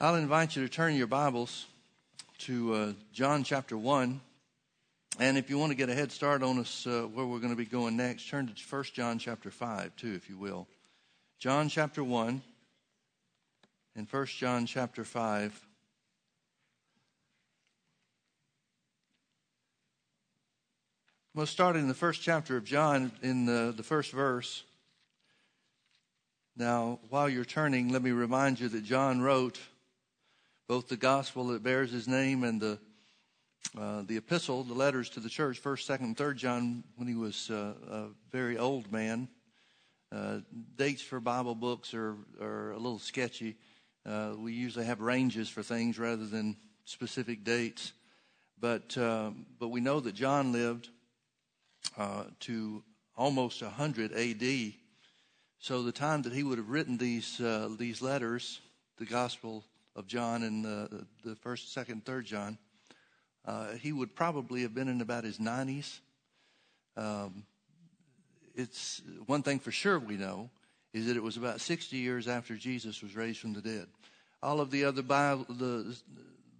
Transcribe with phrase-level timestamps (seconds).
[0.00, 1.66] I'll invite you to turn your Bibles
[2.38, 4.20] to uh, John chapter 1.
[5.20, 7.52] And if you want to get a head start on us uh, where we're going
[7.52, 10.66] to be going next, turn to 1 John chapter 5, too, if you will.
[11.38, 12.42] John chapter 1
[13.94, 15.68] and 1 John chapter 5.
[21.34, 24.64] We'll start in the first chapter of John in the, the first verse.
[26.56, 29.60] Now, while you're turning, let me remind you that John wrote
[30.72, 32.78] both the gospel that bears his name and the
[33.78, 37.14] uh, the epistle, the letters to the church, first, second, and third John, when he
[37.14, 39.28] was uh, a very old man.
[40.10, 40.38] Uh,
[40.76, 43.56] dates for Bible books are are a little sketchy.
[44.06, 47.92] Uh, we usually have ranges for things rather than specific dates,
[48.58, 49.30] but uh,
[49.60, 50.88] but we know that John lived
[51.98, 52.82] uh, to
[53.14, 54.78] almost 100 A.D.
[55.58, 57.42] So the time that he would have written these
[57.76, 58.62] these letters,
[58.96, 62.58] the Gospel of John and the, the first, second, third John,
[63.44, 66.00] uh, he would probably have been in about his 90s.
[66.96, 67.44] Um,
[68.54, 70.50] it's one thing for sure we know
[70.92, 73.86] is that it was about 60 years after Jesus was raised from the dead.
[74.42, 75.96] All of the other Bible, the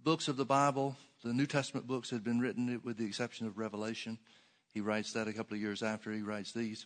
[0.03, 3.57] books of the Bible, the New Testament books had been written with the exception of
[3.57, 4.17] Revelation.
[4.73, 6.85] He writes that a couple of years after he writes these.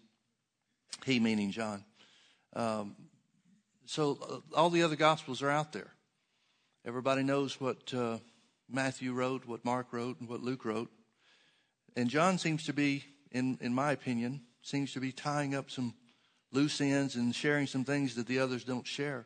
[1.05, 1.86] He meaning John.
[2.53, 2.95] Um,
[3.86, 5.91] so uh, all the other gospels are out there.
[6.88, 8.17] Everybody knows what uh,
[8.69, 10.89] Matthew wrote, what Mark wrote, and what Luke wrote.
[11.97, 15.93] And John seems to be, in, in my opinion, seems to be tying up some
[16.53, 19.25] loose ends and sharing some things that the others don't share.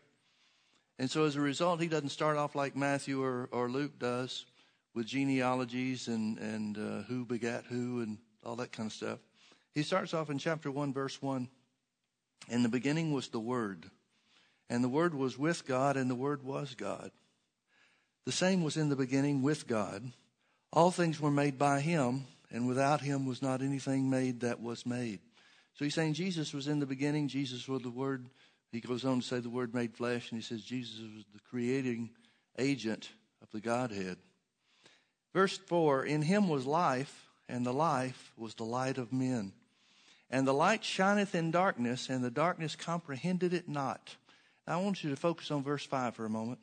[0.97, 4.47] And so as a result, he doesn't start off like Matthew or, or Luke does
[4.95, 9.19] with genealogies and, and uh, who begat who and all that kind of stuff.
[9.75, 11.47] He starts off in chapter 1, verse 1
[12.49, 13.91] in the beginning was the Word,
[14.67, 17.11] and the Word was with God, and the Word was God.
[18.25, 20.11] The same was in the beginning with God.
[20.71, 24.85] All things were made by Him, and without Him was not anything made that was
[24.85, 25.19] made.
[25.73, 28.27] So he's saying Jesus was in the beginning, Jesus was the Word.
[28.71, 31.39] He goes on to say the Word made flesh, and he says Jesus was the
[31.49, 32.11] creating
[32.57, 33.09] agent
[33.41, 34.17] of the Godhead.
[35.33, 39.53] Verse 4 In Him was life, and the life was the light of men.
[40.29, 44.15] And the light shineth in darkness, and the darkness comprehended it not.
[44.65, 46.59] Now, I want you to focus on verse 5 for a moment.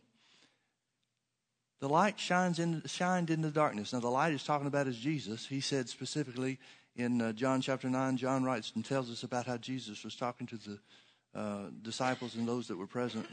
[1.80, 3.92] The light shines in, shined in the darkness.
[3.92, 5.46] Now, the light is talking about is Jesus.
[5.46, 6.58] He said specifically
[6.96, 10.46] in uh, John chapter 9, John writes and tells us about how Jesus was talking
[10.48, 10.78] to the
[11.34, 13.26] uh, disciples and those that were present.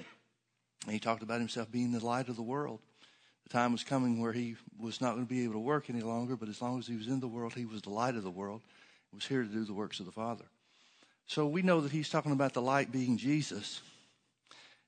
[0.84, 2.80] And he talked about himself being the light of the world.
[3.46, 6.02] The time was coming where he was not going to be able to work any
[6.02, 8.24] longer, but as long as he was in the world, he was the light of
[8.24, 8.62] the world
[9.12, 10.46] He was here to do the works of the Father.
[11.28, 13.82] So we know that he's talking about the light being Jesus,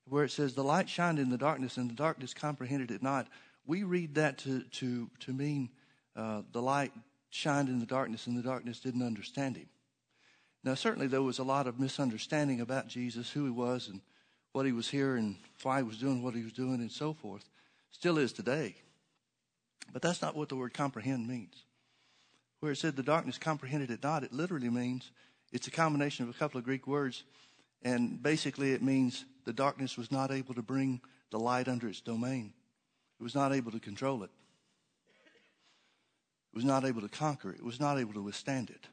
[0.08, 3.28] where it says, The light shined in the darkness, and the darkness comprehended it not.
[3.68, 5.70] We read that to, to, to mean
[6.16, 6.92] uh, the light
[7.30, 9.68] shined in the darkness, and the darkness didn't understand him.
[10.64, 14.02] Now, certainly there was a lot of misunderstanding about Jesus, who he was, and
[14.54, 17.14] what he was here, and why he was doing what he was doing, and so
[17.14, 17.48] forth.
[17.92, 18.76] Still is today.
[19.94, 21.64] But that's not what the word comprehend means
[22.60, 25.12] where it said the darkness comprehended it not, it literally means
[25.52, 27.24] it's a combination of a couple of Greek words.
[27.84, 31.02] And basically, it means the darkness was not able to bring
[31.32, 32.54] the light under its domain,
[33.20, 34.30] it was not able to control it,
[36.54, 38.88] it was not able to conquer it, it was not able to withstand it.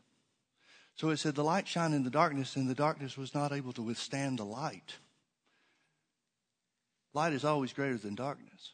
[0.97, 3.73] So it said, The light shined in the darkness, and the darkness was not able
[3.73, 4.95] to withstand the light.
[7.13, 8.73] Light is always greater than darkness.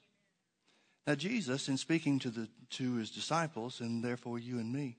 [1.07, 4.97] Now, Jesus, in speaking to, the, to his disciples, and therefore you and me,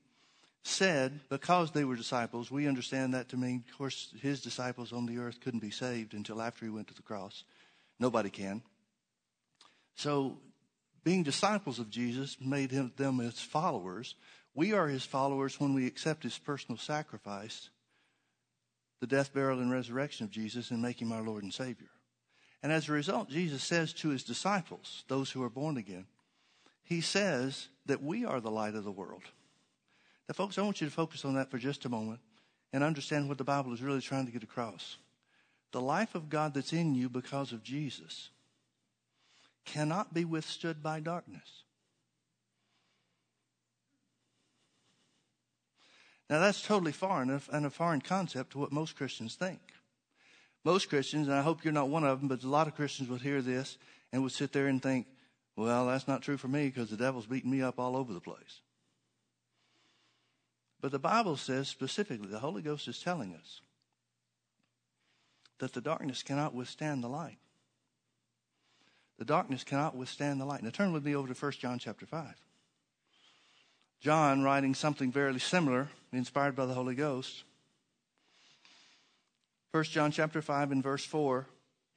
[0.64, 5.06] said, because they were disciples, we understand that to mean, of course, his disciples on
[5.06, 7.44] the earth couldn't be saved until after he went to the cross.
[7.98, 8.62] Nobody can.
[9.94, 10.38] So,
[11.04, 14.14] being disciples of Jesus made him, them his followers.
[14.54, 17.70] We are his followers when we accept his personal sacrifice,
[19.00, 21.88] the death, burial, and resurrection of Jesus, and make him our Lord and Savior.
[22.62, 26.06] And as a result, Jesus says to his disciples, those who are born again,
[26.84, 29.22] he says that we are the light of the world.
[30.28, 32.20] Now, folks, I want you to focus on that for just a moment
[32.72, 34.96] and understand what the Bible is really trying to get across.
[35.72, 38.30] The life of God that's in you because of Jesus
[39.64, 41.64] cannot be withstood by darkness.
[46.30, 49.60] Now, that's totally foreign and a foreign concept to what most Christians think
[50.64, 53.08] most Christians, and I hope you're not one of them, but a lot of Christians
[53.08, 53.78] would hear this
[54.12, 55.06] and would sit there and think,
[55.56, 58.20] well, that's not true for me because the devil's beating me up all over the
[58.20, 58.60] place.
[60.80, 63.60] But the Bible says specifically, the Holy Ghost is telling us
[65.58, 67.38] that the darkness cannot withstand the light.
[69.18, 70.62] The darkness cannot withstand the light.
[70.62, 72.34] Now turn with me over to 1 John chapter 5.
[74.00, 77.44] John writing something very similar, inspired by the Holy Ghost.
[79.70, 81.46] 1 John chapter 5 and verse 4,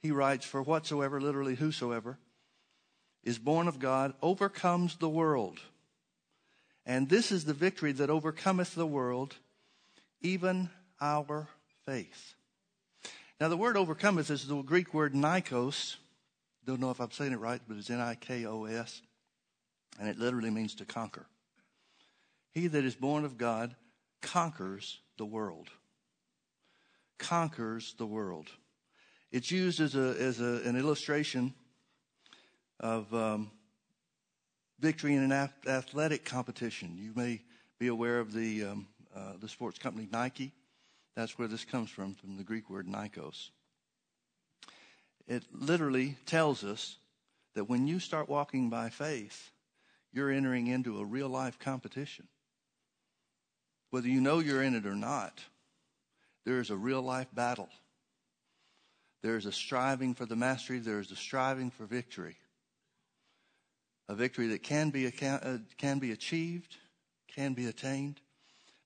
[0.00, 2.18] he writes, For whatsoever, literally whosoever,
[3.24, 5.58] is born of God overcomes the world.
[6.86, 9.34] And this is the victory that overcometh the world,
[10.20, 10.70] even
[11.00, 11.48] our
[11.84, 12.34] faith.
[13.40, 15.96] Now, the word overcometh is the Greek word nikos.
[16.66, 19.00] Don't know if I'm saying it right, but it's N I K O S.
[19.98, 21.26] And it literally means to conquer.
[22.52, 23.76] He that is born of God
[24.20, 25.68] conquers the world.
[27.18, 28.48] Conquers the world.
[29.30, 31.54] It's used as, a, as a, an illustration
[32.80, 33.50] of um,
[34.80, 36.96] victory in an athletic competition.
[36.98, 37.42] You may
[37.78, 40.52] be aware of the, um, uh, the sports company Nike.
[41.14, 43.50] That's where this comes from, from the Greek word nikos.
[45.26, 46.96] It literally tells us
[47.54, 49.50] that when you start walking by faith,
[50.12, 52.28] you're entering into a real life competition.
[53.90, 55.42] Whether you know you're in it or not,
[56.44, 57.68] there is a real life battle.
[59.22, 62.36] There is a striving for the mastery, there is a striving for victory.
[64.08, 66.76] A victory that can be, uh, can be achieved,
[67.34, 68.20] can be attained,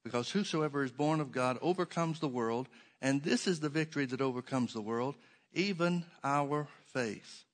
[0.02, 2.68] because whosoever is born of God overcomes the world,
[3.02, 5.16] and this is the victory that overcomes the world,
[5.52, 7.44] even our faith.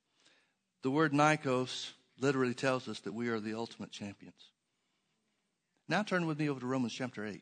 [0.83, 4.51] The word Nikos literally tells us that we are the ultimate champions.
[5.89, 7.41] Now turn with me over to Romans chapter 8.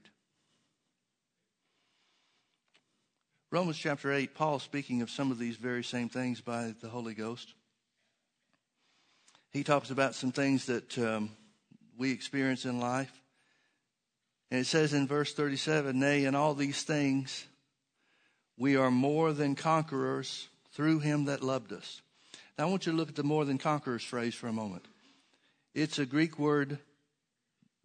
[3.51, 7.13] Romans chapter 8, Paul speaking of some of these very same things by the Holy
[7.13, 7.53] Ghost.
[9.51, 11.29] He talks about some things that um,
[11.97, 13.11] we experience in life.
[14.51, 17.45] And it says in verse 37 Nay, in all these things,
[18.57, 22.01] we are more than conquerors through him that loved us.
[22.57, 24.85] Now, I want you to look at the more than conquerors phrase for a moment.
[25.73, 26.79] It's a Greek word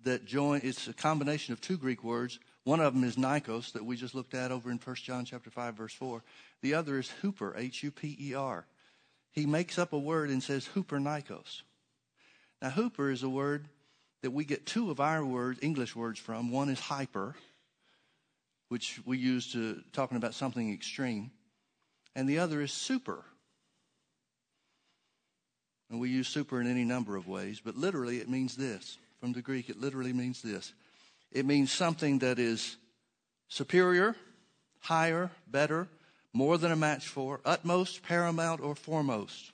[0.05, 2.39] that join, it's a combination of two Greek words.
[2.65, 5.51] One of them is nikos that we just looked at over in 1 John chapter
[5.51, 6.23] 5 verse 4.
[6.63, 8.67] The other is hooper, H U P E R.
[9.33, 11.63] He makes up a word and says hooper nikos.
[12.63, 13.67] Now, hooper is a word
[14.23, 16.51] that we get two of our words, English words from.
[16.51, 17.35] One is hyper,
[18.71, 21.33] which we use to talking about something extreme,
[22.15, 23.25] and the other is super.
[25.91, 28.97] And we use super in any number of ways, but literally it means this.
[29.19, 30.73] From the Greek, it literally means this.
[31.33, 32.77] It means something that is
[33.49, 34.15] superior,
[34.79, 35.89] higher, better,
[36.33, 39.51] more than a match for, utmost, paramount, or foremost.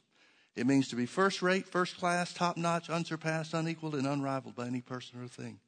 [0.54, 4.66] It means to be first rate, first class, top notch, unsurpassed, unequaled, and unrivaled by
[4.66, 5.58] any person or thing.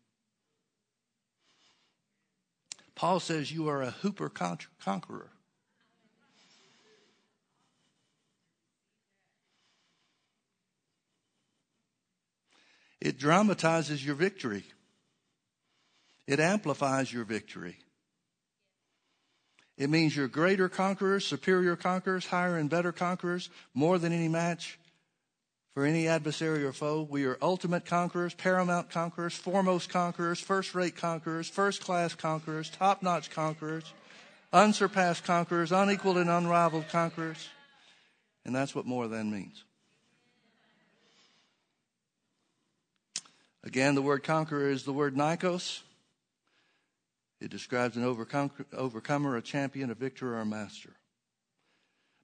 [2.99, 5.31] Paul says you are a hooper conqueror.
[13.01, 14.65] It dramatizes your victory.
[16.27, 17.79] It amplifies your victory.
[19.77, 24.77] It means you're greater conquerors, superior conquerors, higher and better conquerors, more than any match
[25.79, 27.07] for any adversary or foe.
[27.09, 33.01] We are ultimate conquerors, paramount conquerors, foremost conquerors, first rate conquerors, first class conquerors, top
[33.01, 33.85] notch conquerors,
[34.53, 37.49] unsurpassed conquerors, unequaled and unrivaled conquerors.
[38.45, 39.63] And that's what more than means.
[43.63, 45.83] Again, the word conqueror is the word nikos.
[47.41, 50.95] It describes an overcomer, a champion, a victor, or a master.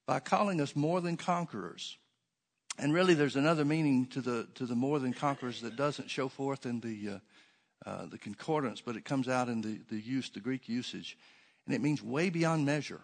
[0.06, 1.99] By calling us more than conquerors,
[2.78, 6.28] and really there's another meaning to the to the more than conquerors that doesn't show
[6.28, 10.31] forth in the uh, uh, the concordance, but it comes out in the, the use,
[10.31, 11.19] the Greek usage,
[11.66, 13.00] and it means way beyond measure.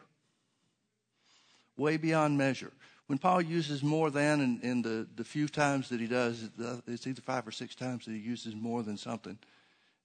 [1.76, 2.72] Way beyond measure.
[3.06, 6.48] When Paul uses more than in, in the, the few times that he does,
[6.86, 9.38] it's either five or six times that he uses more than something,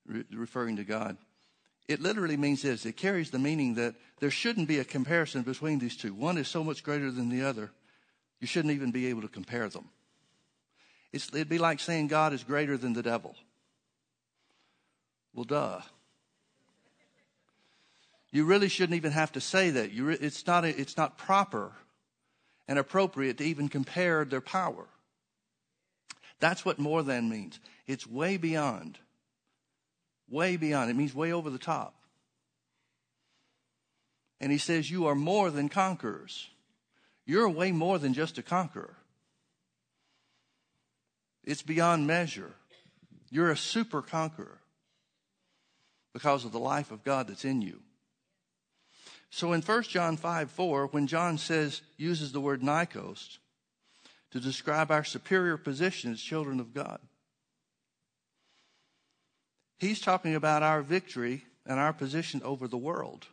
[0.07, 1.17] re- referring to God
[1.87, 5.79] it literally means this it carries the meaning that there shouldn't be a comparison between
[5.79, 6.13] these two.
[6.13, 7.71] One is so much greater than the other,
[8.39, 9.85] you shouldn't even be able to compare them.
[11.11, 13.35] It's, it'd be like saying God is greater than the devil.
[15.33, 15.81] Well, duh.
[18.31, 19.91] You really shouldn't even have to say that.
[19.97, 21.71] Re- it's, not a, it's not proper
[22.67, 24.87] and appropriate to even compare their power.
[26.39, 27.59] That's what more than means.
[27.87, 28.99] It's way beyond
[30.29, 30.89] Way beyond.
[30.89, 31.93] It means way over the top.
[34.39, 36.49] And he says, You are more than conquerors.
[37.25, 38.95] You're way more than just a conqueror.
[41.43, 42.51] It's beyond measure.
[43.29, 44.59] You're a super conqueror
[46.13, 47.81] because of the life of God that's in you.
[49.29, 53.37] So in 1 John 5 4, when John says, uses the word nikos
[54.31, 56.99] to describe our superior position as children of God.
[59.77, 63.27] He's talking about our victory and our position over the world.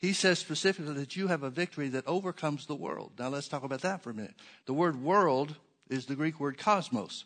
[0.00, 3.12] He says specifically that you have a victory that overcomes the world.
[3.18, 4.34] Now let's talk about that for a minute.
[4.64, 5.56] The word world
[5.90, 7.24] is the Greek word cosmos.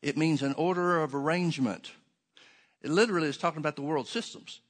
[0.00, 1.90] It means an order of arrangement.
[2.82, 4.60] It literally is talking about the world systems.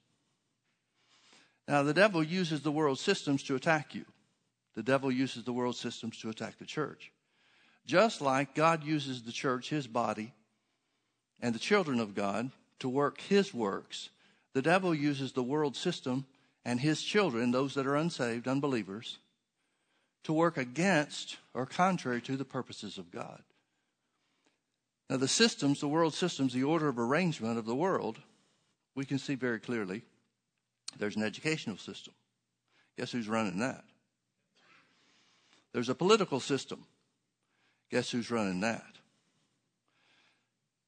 [1.69, 4.05] Now, the devil uses the world systems to attack you.
[4.75, 7.13] The devil uses the world systems to attack the church.
[7.87, 10.33] Just like God uses the church, his body,
[11.41, 14.11] and the children of God to work his works,
[14.53, 16.27] the devil uses the world system
[16.65, 19.19] and his children, those that are unsaved, unbelievers,
[20.25, 23.43] to work against or contrary to the purposes of God.
[25.09, 28.19] Now, the systems, the world systems, the order of arrangement of the world,
[28.95, 30.03] we can see very clearly
[30.99, 32.15] there's an educational system.
[32.97, 33.85] Guess who's running that?
[35.73, 36.85] There's a political system.
[37.91, 38.85] Guess who's running that?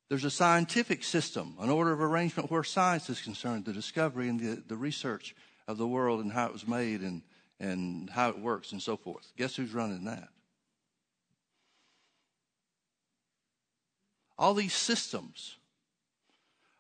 [0.09, 4.39] There's a scientific system, an order of arrangement where science is concerned, the discovery and
[4.39, 5.35] the, the research
[5.73, 7.23] of the world and how it was made and,
[7.59, 9.33] and how it works and so forth.
[9.37, 10.29] Guess who's running that?
[14.39, 15.57] All these systems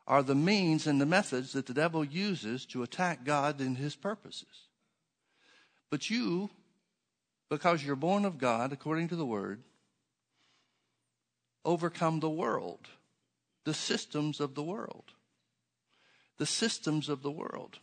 [0.06, 3.94] are the means and the methods that the devil uses to attack God and his
[3.94, 4.68] purposes.
[5.90, 6.50] But you,
[7.48, 9.62] because you're born of God, according to the word,
[11.64, 12.88] overcome the world,
[13.64, 15.04] the systems of the world.
[16.38, 17.78] The systems of the world.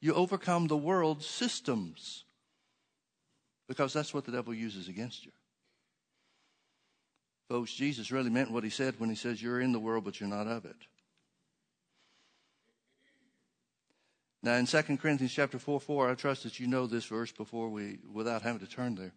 [0.00, 2.24] You overcome the world's systems
[3.68, 5.32] because that's what the devil uses against you.
[7.48, 10.20] Folks, Jesus really meant what he said when he says, You're in the world, but
[10.20, 10.76] you're not of it.
[14.42, 17.68] Now, in 2 Corinthians chapter 4 4, I trust that you know this verse before
[17.68, 19.12] we, without having to turn there.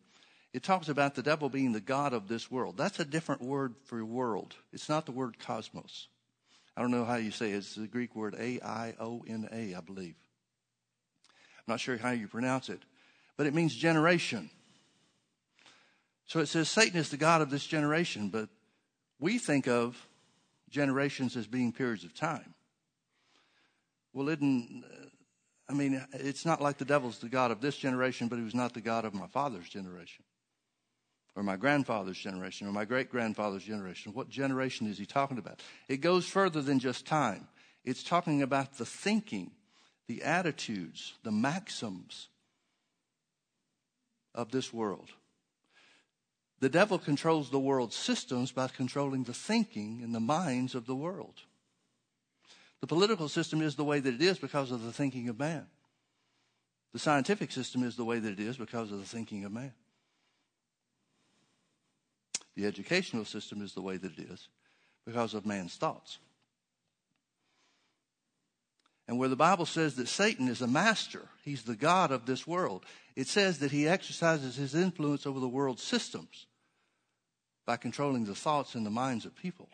[0.51, 2.77] It talks about the devil being the God of this world.
[2.77, 4.55] That's a different word for world.
[4.71, 6.09] It's not the word cosmos.
[6.75, 7.57] I don't know how you say it.
[7.57, 10.15] It's the Greek word A I O N A, I believe.
[11.67, 12.81] I'm not sure how you pronounce it,
[13.37, 14.49] but it means generation.
[16.25, 18.49] So it says Satan is the God of this generation, but
[19.19, 20.07] we think of
[20.69, 22.53] generations as being periods of time.
[24.11, 25.05] Well, isn't, uh,
[25.69, 28.55] I mean, it's not like the devil's the God of this generation, but he was
[28.55, 30.23] not the God of my father's generation,
[31.35, 34.13] or my grandfather's generation, or my great grandfather's generation.
[34.13, 35.61] What generation is he talking about?
[35.87, 37.47] It goes further than just time.
[37.85, 39.51] It's talking about the thinking,
[40.07, 42.27] the attitudes, the maxims
[44.35, 45.09] of this world.
[46.59, 50.95] The devil controls the world's systems by controlling the thinking and the minds of the
[50.95, 51.41] world.
[52.79, 55.65] The political system is the way that it is because of the thinking of man.
[56.93, 59.73] The scientific system is the way that it is because of the thinking of man.
[62.55, 64.47] The educational system is the way that it is
[65.05, 66.19] because of man's thoughts.
[69.07, 72.47] And where the Bible says that Satan is a master, he's the God of this
[72.47, 76.47] world, it says that he exercises his influence over the world's systems
[77.65, 79.69] by controlling the thoughts and the minds of people.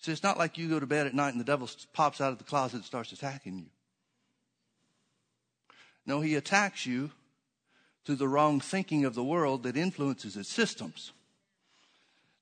[0.00, 2.32] See, it's not like you go to bed at night and the devil pops out
[2.32, 3.66] of the closet and starts attacking you.
[6.06, 7.10] No, he attacks you
[8.04, 11.12] through the wrong thinking of the world that influences its systems.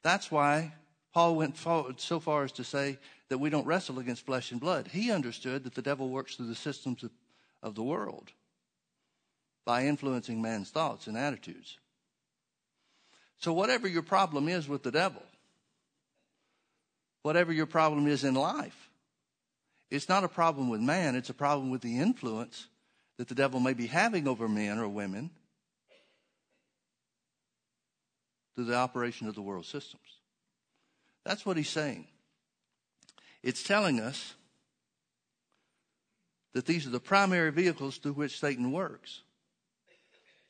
[0.03, 0.75] That's why
[1.13, 4.89] Paul went so far as to say that we don't wrestle against flesh and blood.
[4.89, 7.11] He understood that the devil works through the systems of,
[7.63, 8.31] of the world
[9.65, 11.79] by influencing man's thoughts and attitudes.
[13.39, 15.23] So, whatever your problem is with the devil,
[17.23, 18.91] whatever your problem is in life,
[19.91, 22.69] it's not a problem with man, it's a problem with the influence
[23.19, 25.31] that the devil may be having over men or women
[28.55, 30.03] through the operation of the world systems.
[31.25, 32.07] That's what he's saying.
[33.47, 34.35] It's telling us
[36.53, 39.21] that these are the primary vehicles through which Satan works.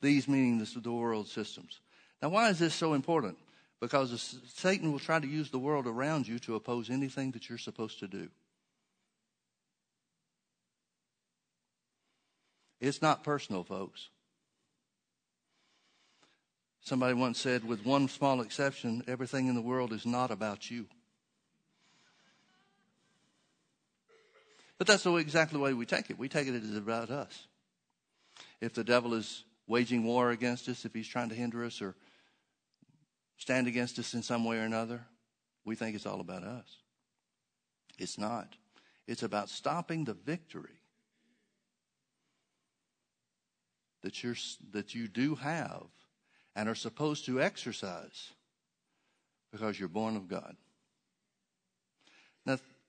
[0.01, 1.79] These meaning the world systems.
[2.23, 3.37] Now, why is this so important?
[3.79, 7.59] Because Satan will try to use the world around you to oppose anything that you're
[7.59, 8.29] supposed to do.
[12.81, 14.09] It's not personal, folks.
[16.81, 20.87] Somebody once said, with one small exception, everything in the world is not about you.
[24.77, 26.19] But that's exactly the way we take it.
[26.19, 27.47] We take it as about us.
[28.61, 31.95] If the devil is waging war against us, if he's trying to hinder us or
[33.37, 35.01] stand against us in some way or another,
[35.65, 36.77] we think it's all about us.
[37.97, 38.55] It's not.
[39.07, 40.69] It's about stopping the victory
[44.03, 44.35] that, you're,
[44.71, 45.87] that you do have
[46.55, 48.31] and are supposed to exercise
[49.51, 50.55] because you're born of God.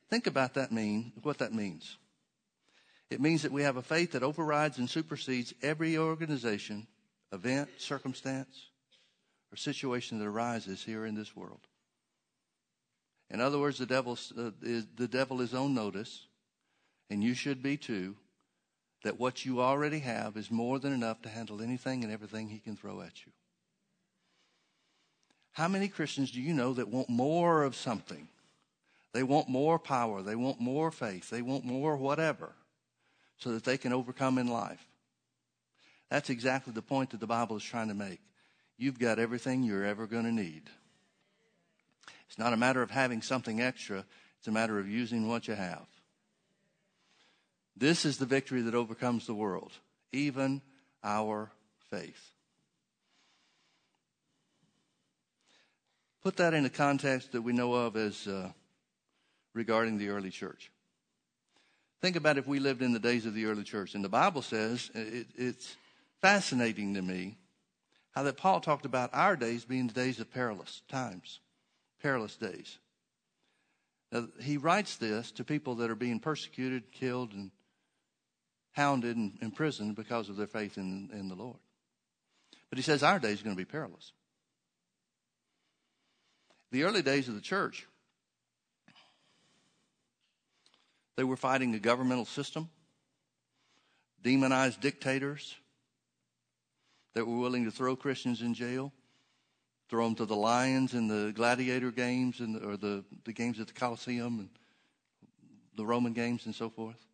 [0.08, 1.98] Think about that mean, what that means.
[3.10, 6.86] It means that we have a faith that overrides and supersedes every organization,
[7.32, 8.66] event, circumstance,
[9.52, 11.60] or situation that arises here in this world.
[13.30, 16.26] In other words, the devil, uh, is, the devil is on notice,
[17.10, 18.16] and you should be too,
[19.04, 22.58] that what you already have is more than enough to handle anything and everything he
[22.58, 23.32] can throw at you.
[25.52, 28.28] How many Christians do you know that want more of something?
[29.12, 30.22] They want more power.
[30.22, 31.30] They want more faith.
[31.30, 32.52] They want more whatever
[33.38, 34.84] so that they can overcome in life.
[36.10, 38.20] That's exactly the point that the Bible is trying to make.
[38.76, 40.62] You've got everything you're ever going to need.
[42.28, 44.04] It's not a matter of having something extra,
[44.38, 45.86] it's a matter of using what you have.
[47.76, 49.72] This is the victory that overcomes the world,
[50.12, 50.62] even
[51.02, 51.50] our
[51.90, 52.32] faith.
[56.22, 58.50] Put that in a context that we know of as uh,
[59.58, 60.70] regarding the early church.
[62.00, 63.94] Think about if we lived in the days of the early church.
[63.94, 65.76] And the Bible says, uh, it, it's
[66.22, 67.36] fascinating to me
[68.12, 71.40] how that Paul talked about our days being the days of perilous times,
[72.00, 72.78] perilous days.
[74.12, 77.50] Now, he writes this to people that are being persecuted, killed, and
[78.72, 81.58] hounded and imprisoned because of their faith in, in the Lord.
[82.70, 84.12] But he says our days are going to be perilous.
[86.70, 87.88] The early days of the church
[91.18, 92.68] They were fighting a governmental system,
[94.22, 95.56] demonized dictators
[97.14, 98.92] that were willing to throw Christians in jail,
[99.90, 103.66] throw them to the lions in the gladiator games and or the, the games at
[103.66, 104.48] the Colosseum and
[105.74, 107.04] the Roman games and so forth.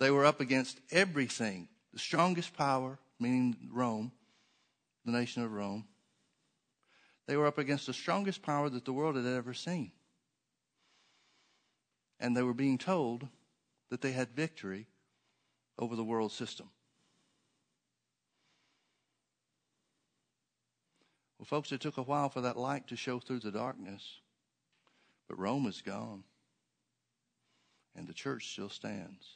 [0.00, 1.68] They were up against everything.
[1.92, 4.12] The strongest power, meaning Rome,
[5.04, 5.84] the nation of Rome.
[7.26, 9.92] They were up against the strongest power that the world had ever seen
[12.18, 13.28] and they were being told
[13.90, 14.86] that they had victory
[15.78, 16.70] over the world system.
[21.38, 24.20] Well, folks, it took a while for that light to show through the darkness,
[25.28, 26.24] but Rome is gone,
[27.94, 29.26] and the church still stands.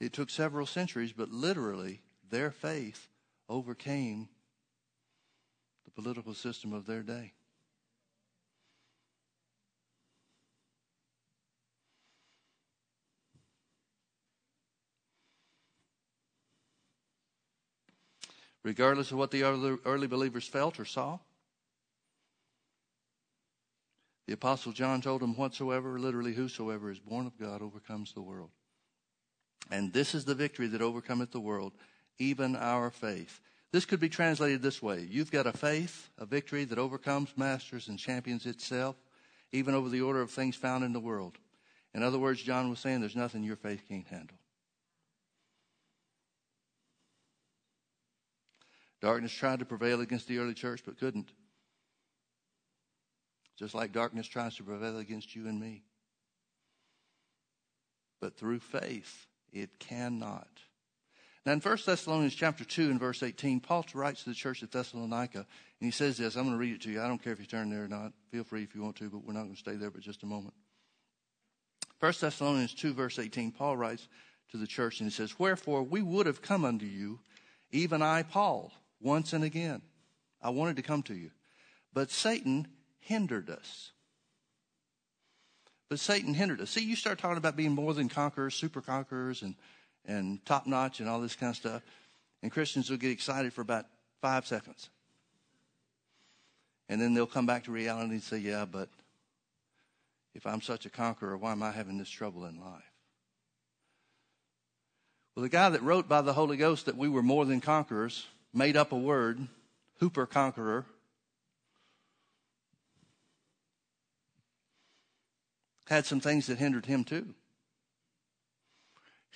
[0.00, 3.08] It took several centuries, but literally, their faith
[3.48, 4.28] overcame
[5.84, 7.32] the political system of their day.
[18.66, 19.44] Regardless of what the
[19.84, 21.20] early believers felt or saw.
[24.26, 28.50] The Apostle John told them, Whatsoever, literally, whosoever is born of God overcomes the world.
[29.70, 31.74] And this is the victory that overcometh the world,
[32.18, 33.40] even our faith.
[33.70, 37.86] This could be translated this way You've got a faith, a victory that overcomes, masters,
[37.86, 38.96] and champions itself,
[39.52, 41.38] even over the order of things found in the world.
[41.94, 44.38] In other words, John was saying there's nothing your faith can't handle.
[49.06, 51.28] Darkness tried to prevail against the early church, but couldn't.
[53.56, 55.84] Just like darkness tries to prevail against you and me.
[58.20, 60.48] But through faith, it cannot.
[61.44, 64.72] Now in 1 Thessalonians chapter 2 and verse 18, Paul writes to the church at
[64.72, 65.46] Thessalonica, and
[65.78, 67.00] he says this, I'm going to read it to you.
[67.00, 68.12] I don't care if you turn there or not.
[68.32, 70.24] Feel free if you want to, but we're not going to stay there for just
[70.24, 70.54] a moment.
[72.00, 74.08] 1 Thessalonians 2 verse 18, Paul writes
[74.50, 77.20] to the church and he says, Wherefore we would have come unto you,
[77.70, 79.82] even I, Paul, once and again.
[80.42, 81.30] I wanted to come to you.
[81.92, 83.92] But Satan hindered us.
[85.88, 86.70] But Satan hindered us.
[86.70, 89.54] See, you start talking about being more than conquerors, super conquerors, and,
[90.04, 91.82] and top notch, and all this kind of stuff.
[92.42, 93.86] And Christians will get excited for about
[94.20, 94.90] five seconds.
[96.88, 98.88] And then they'll come back to reality and say, yeah, but
[100.34, 102.92] if I'm such a conqueror, why am I having this trouble in life?
[105.34, 108.26] Well, the guy that wrote by the Holy Ghost that we were more than conquerors
[108.52, 109.48] made up a word,
[109.98, 110.84] hooper conqueror.
[115.86, 117.34] Had some things that hindered him too.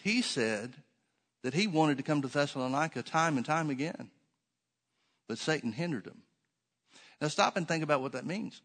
[0.03, 0.75] He said
[1.43, 4.11] that he wanted to come to Thessalonica time and time again,
[5.29, 6.23] but Satan hindered him.
[7.21, 8.63] Now stop and think about what that means.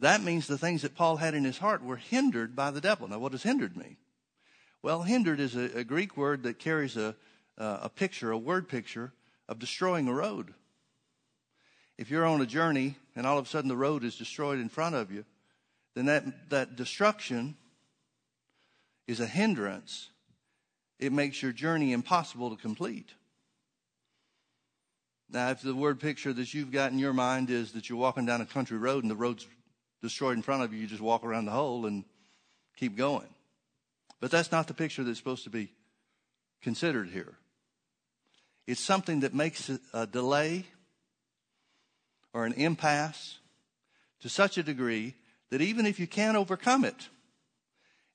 [0.00, 3.06] That means the things that Paul had in his heart were hindered by the devil.
[3.06, 3.98] Now, what does hindered mean?
[4.82, 7.14] Well, hindered is a, a Greek word that carries a,
[7.60, 9.12] uh, a picture, a word picture
[9.48, 10.54] of destroying a road.
[11.98, 14.70] If you're on a journey and all of a sudden the road is destroyed in
[14.70, 15.26] front of you,
[15.94, 17.56] then that, that destruction
[19.06, 20.08] is a hindrance,
[20.98, 23.10] it makes your journey impossible to complete.
[25.28, 28.24] Now, if the word picture that you've got in your mind is that you're walking
[28.24, 29.46] down a country road and the road's
[30.02, 32.04] destroyed in front of you, you just walk around the hole and
[32.76, 33.28] keep going.
[34.20, 35.70] But that's not the picture that's supposed to be
[36.62, 37.34] considered here.
[38.70, 40.64] It's something that makes a delay
[42.32, 43.38] or an impasse
[44.20, 45.16] to such a degree
[45.50, 47.08] that even if you can overcome it,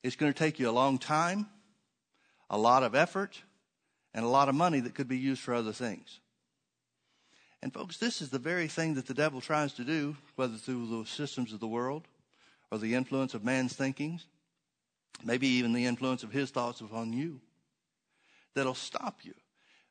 [0.02, 1.46] it's going to take you a long time,
[2.48, 3.42] a lot of effort,
[4.14, 6.20] and a lot of money that could be used for other things.
[7.62, 10.86] And folks, this is the very thing that the devil tries to do, whether through
[10.86, 12.08] the systems of the world
[12.70, 14.24] or the influence of man's thinkings,
[15.22, 17.42] maybe even the influence of his thoughts upon you,
[18.54, 19.34] that'll stop you.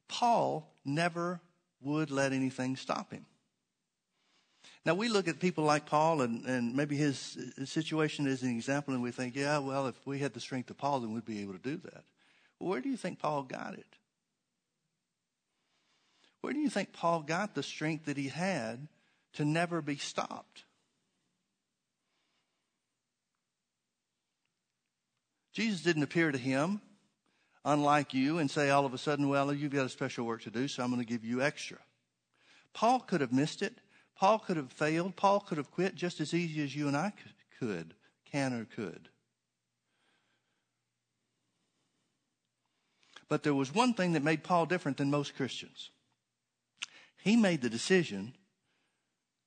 [0.08, 1.42] Paul never
[1.82, 3.26] would let anything stop him.
[4.86, 8.52] Now, we look at people like Paul, and, and maybe his, his situation is an
[8.52, 11.26] example, and we think, yeah, well, if we had the strength of Paul, then we'd
[11.26, 12.04] be able to do that.
[12.60, 13.86] Well, where do you think Paul got it?
[16.42, 18.88] Where do you think Paul got the strength that he had
[19.34, 20.66] to never be stopped?
[25.52, 26.82] Jesus didn't appear to him,
[27.66, 30.52] unlike you, and say all of a sudden, well, you've got a special work to
[30.52, 31.80] do, so I'm going to give you extra.
[32.74, 33.80] Paul could have missed it.
[34.16, 35.16] Paul could have failed.
[35.16, 37.12] Paul could have quit just as easy as you and I
[37.60, 37.96] could,
[38.32, 39.10] can or could.
[43.28, 45.90] But there was one thing that made Paul different than most Christians.
[47.24, 48.36] He made the decision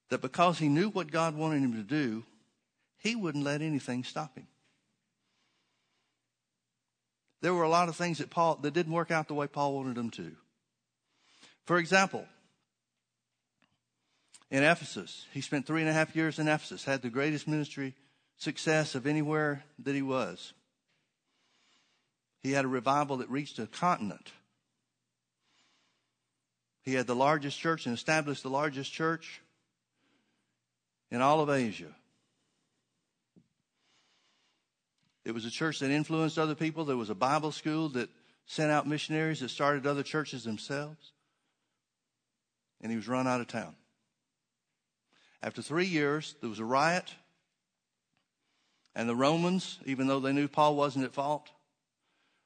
[0.08, 2.24] that because he knew what God wanted him to do,
[2.96, 4.48] he wouldn't let anything stop him.
[7.40, 9.74] There were a lot of things that Paul that didn't work out the way Paul
[9.74, 10.32] wanted them to.
[11.64, 12.26] For example,
[14.50, 15.26] in Ephesus.
[15.32, 17.94] He spent three and a half years in Ephesus, had the greatest ministry
[18.38, 20.52] success of anywhere that he was.
[22.40, 24.32] He had a revival that reached a continent.
[26.82, 29.42] He had the largest church and established the largest church
[31.10, 31.94] in all of Asia.
[35.28, 36.86] It was a church that influenced other people.
[36.86, 38.08] There was a Bible school that
[38.46, 41.12] sent out missionaries that started other churches themselves.
[42.80, 43.74] And he was run out of town.
[45.42, 47.12] After three years, there was a riot.
[48.94, 51.50] And the Romans, even though they knew Paul wasn't at fault,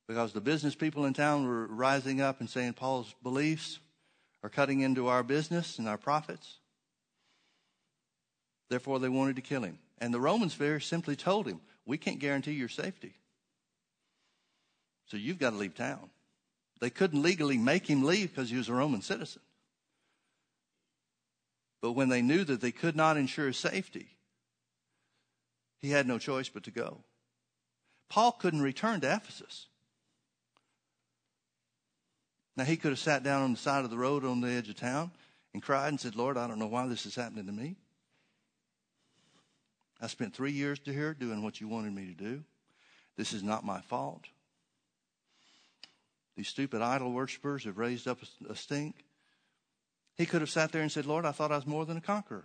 [0.09, 3.79] because the business people in town were rising up and saying Paul's beliefs
[4.43, 6.59] are cutting into our business and our profits.
[8.69, 9.79] Therefore, they wanted to kill him.
[9.99, 13.15] And the Romans very simply told him, We can't guarantee your safety.
[15.07, 16.11] So you've got to leave town.
[16.81, 19.43] They couldn't legally make him leave because he was a Roman citizen.
[21.81, 24.09] But when they knew that they could not ensure safety,
[25.81, 26.99] he had no choice but to go.
[28.09, 29.67] Paul couldn't return to Ephesus.
[32.57, 34.69] Now, he could have sat down on the side of the road on the edge
[34.69, 35.11] of town
[35.55, 37.77] and cried and said, Lord, I don't know why this is happening to me.
[40.03, 42.43] I spent three years to here doing what you wanted me to do.
[43.17, 44.25] This is not my fault.
[46.37, 48.19] These stupid idol worshippers have raised up
[48.51, 49.05] a stink.
[50.17, 52.01] He could have sat there and said, Lord, I thought I was more than a
[52.01, 52.45] conqueror.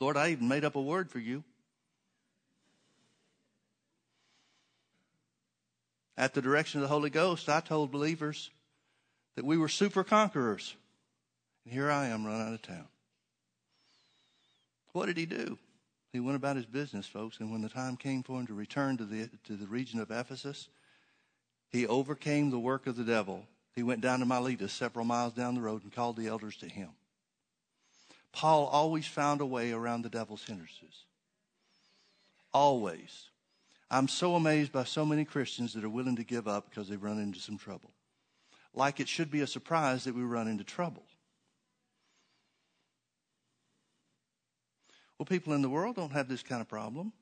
[0.00, 1.44] Lord, I even made up a word for you.
[6.16, 8.50] At the direction of the Holy Ghost, I told believers
[9.34, 10.74] that we were super conquerors.
[11.66, 12.86] And here I am run out of town.
[14.92, 15.58] What did he do?
[16.12, 18.96] He went about his business, folks, and when the time came for him to return
[18.98, 20.68] to the, to the region of Ephesus,
[21.68, 23.44] he overcame the work of the devil.
[23.74, 26.68] He went down to Miletus, several miles down the road, and called the elders to
[26.68, 26.90] him.
[28.30, 31.04] Paul always found a way around the devil's hindrances.
[32.54, 33.30] Always.
[33.90, 37.02] I'm so amazed by so many Christians that are willing to give up because they've
[37.02, 37.90] run into some trouble.
[38.72, 41.02] Like it should be a surprise that we run into trouble.
[45.18, 47.12] Well, people in the world don't have this kind of problem.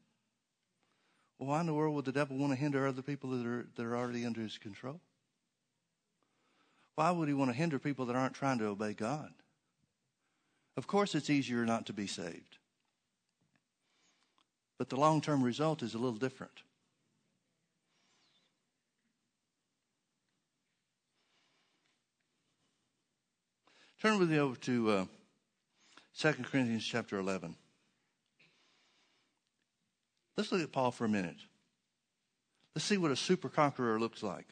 [1.39, 3.67] Well, why in the world would the devil want to hinder other people that are,
[3.77, 5.01] that are already under his control?
[6.97, 9.33] Why would he want to hinder people that aren't trying to obey God?
[10.77, 12.59] Of course, it's easier not to be saved.
[14.79, 16.63] But the long term result is a little different.
[24.01, 25.05] Turn with me over to uh,
[26.19, 27.57] 2 Corinthians chapter 11.
[30.37, 31.37] Let's look at Paul for a minute.
[32.75, 34.47] Let's see what a super conqueror looks like.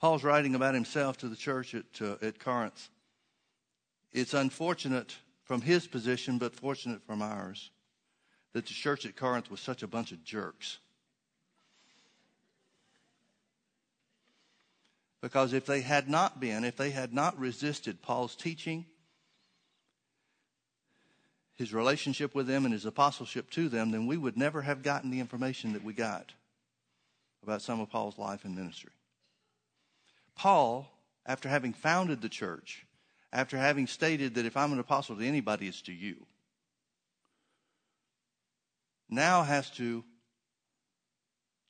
[0.00, 2.90] Paul's writing about himself to the church at, uh, at Corinth.
[4.12, 7.70] It's unfortunate from his position, but fortunate from ours,
[8.52, 10.78] that the church at Corinth was such a bunch of jerks.
[15.26, 18.86] Because if they had not been, if they had not resisted Paul's teaching,
[21.56, 25.10] his relationship with them, and his apostleship to them, then we would never have gotten
[25.10, 26.32] the information that we got
[27.42, 28.92] about some of Paul's life and ministry.
[30.36, 30.88] Paul,
[31.26, 32.86] after having founded the church,
[33.32, 36.24] after having stated that if I'm an apostle to anybody, it's to you,
[39.10, 40.04] now has to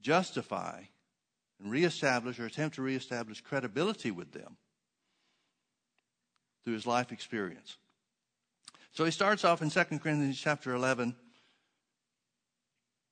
[0.03, 0.83] justify
[1.61, 4.57] and reestablish or attempt to reestablish credibility with them
[6.65, 7.77] through his life experience.
[8.93, 11.15] So he starts off in 2 Corinthians chapter 11,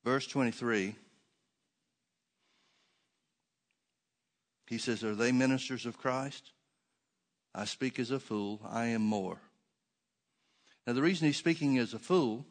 [0.05, 0.97] verse 23.
[4.67, 6.53] He says, Are they ministers of Christ?
[7.55, 8.61] I speak as a fool.
[8.69, 9.39] I am more.
[10.87, 12.45] Now, the reason he's speaking as a fool,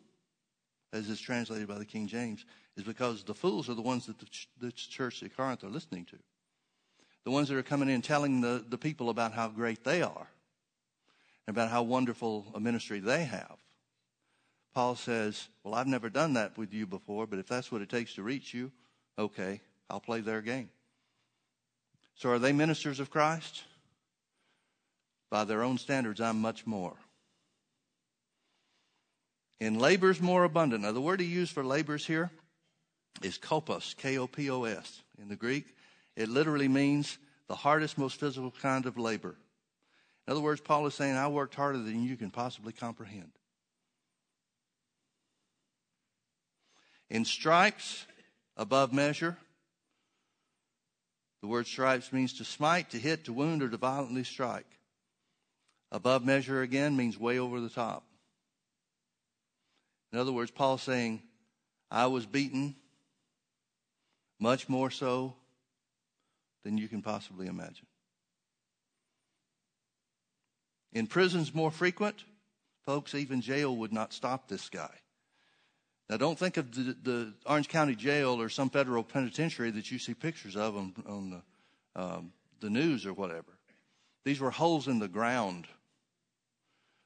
[0.91, 4.19] as is translated by the King James, is because the fools are the ones that
[4.19, 6.17] the, ch- the church at Corinth are listening to.
[7.23, 10.27] The ones that are coming in telling the, the people about how great they are,
[11.47, 13.57] and about how wonderful a ministry they have.
[14.73, 17.89] Paul says, Well, I've never done that with you before, but if that's what it
[17.89, 18.71] takes to reach you,
[19.17, 20.69] okay, I'll play their game.
[22.15, 23.63] So are they ministers of Christ?
[25.29, 26.95] By their own standards, I'm much more.
[29.59, 30.83] In labors more abundant.
[30.83, 32.31] Now, the word he used for labors here
[33.21, 35.01] is kopos, K O P O S.
[35.21, 35.75] In the Greek,
[36.15, 39.35] it literally means the hardest, most physical kind of labor.
[40.27, 43.31] In other words, Paul is saying, I worked harder than you can possibly comprehend.
[47.09, 48.05] In stripes,
[48.57, 49.37] above measure,
[51.41, 54.65] the word stripes means to smite, to hit, to wound, or to violently strike.
[55.91, 58.03] Above measure again means way over the top.
[60.11, 61.21] In other words, Paul's saying,
[61.91, 62.75] I was beaten
[64.43, 65.33] much more so
[66.65, 67.87] than you can possibly imagine.
[70.91, 72.25] In prisons more frequent,
[72.85, 74.93] folks, even jail would not stop this guy.
[76.09, 79.97] Now, don't think of the, the, Orange County Jail or some federal penitentiary that you
[79.97, 81.29] see pictures of on, on
[81.95, 83.57] the, um, the news or whatever.
[84.25, 85.67] These were holes in the ground.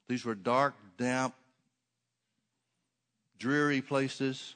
[0.09, 1.35] These were dark, damp,
[3.37, 4.55] dreary places.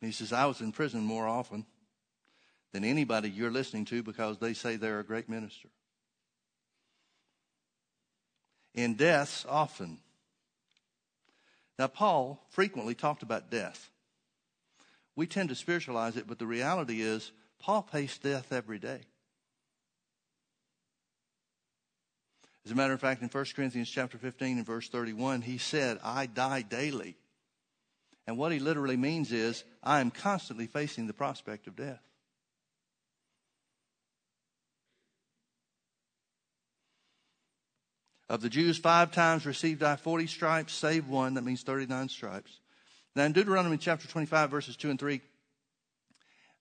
[0.00, 1.66] He says, I was in prison more often
[2.72, 5.68] than anybody you're listening to because they say they're a great minister
[8.78, 9.98] in deaths often.
[11.78, 13.90] Now, Paul frequently talked about death.
[15.16, 19.00] We tend to spiritualize it, but the reality is, Paul faced death every day.
[22.64, 25.98] As a matter of fact, in 1 Corinthians chapter 15 and verse 31, he said,
[26.04, 27.16] I die daily.
[28.28, 32.02] And what he literally means is, I am constantly facing the prospect of death.
[38.28, 41.32] Of the Jews, five times received I 40 stripes, save one.
[41.34, 42.60] That means 39 stripes.
[43.16, 45.22] Now, in Deuteronomy chapter 25, verses 2 and 3,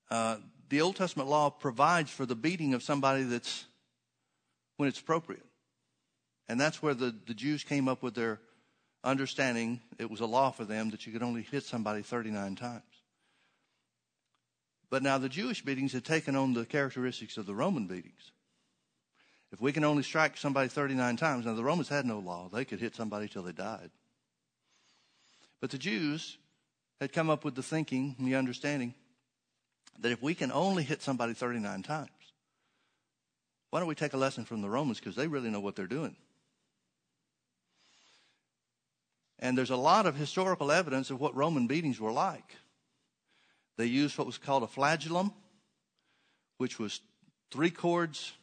[0.09, 0.37] uh,
[0.69, 3.65] the Old Testament law provides for the beating of somebody that's
[4.77, 5.45] when it's appropriate.
[6.47, 8.39] And that's where the, the Jews came up with their
[9.03, 9.81] understanding.
[9.97, 12.83] It was a law for them that you could only hit somebody 39 times.
[14.89, 18.31] But now the Jewish beatings had taken on the characteristics of the Roman beatings.
[19.51, 22.49] If we can only strike somebody 39 times, now the Romans had no law.
[22.51, 23.91] They could hit somebody till they died.
[25.61, 26.37] But the Jews
[26.99, 28.93] had come up with the thinking and the understanding
[29.99, 32.09] that if we can only hit somebody 39 times,
[33.69, 35.87] why don't we take a lesson from the Romans because they really know what they're
[35.87, 36.15] doing?
[39.39, 42.55] And there's a lot of historical evidence of what Roman beatings were like.
[43.77, 45.31] They used what was called a flagellum,
[46.57, 47.01] which was
[47.51, 48.33] three cords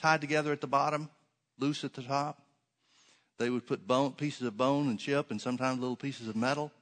[0.00, 1.10] tied together at the bottom,
[1.58, 2.42] loose at the top.
[3.38, 6.72] They would put bone, pieces of bone and chip and sometimes little pieces of metal,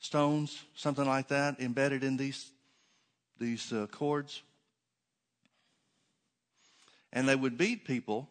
[0.00, 2.50] stones, something like that, embedded in these,
[3.38, 4.42] these uh, cords.
[7.12, 8.28] And they would beat people.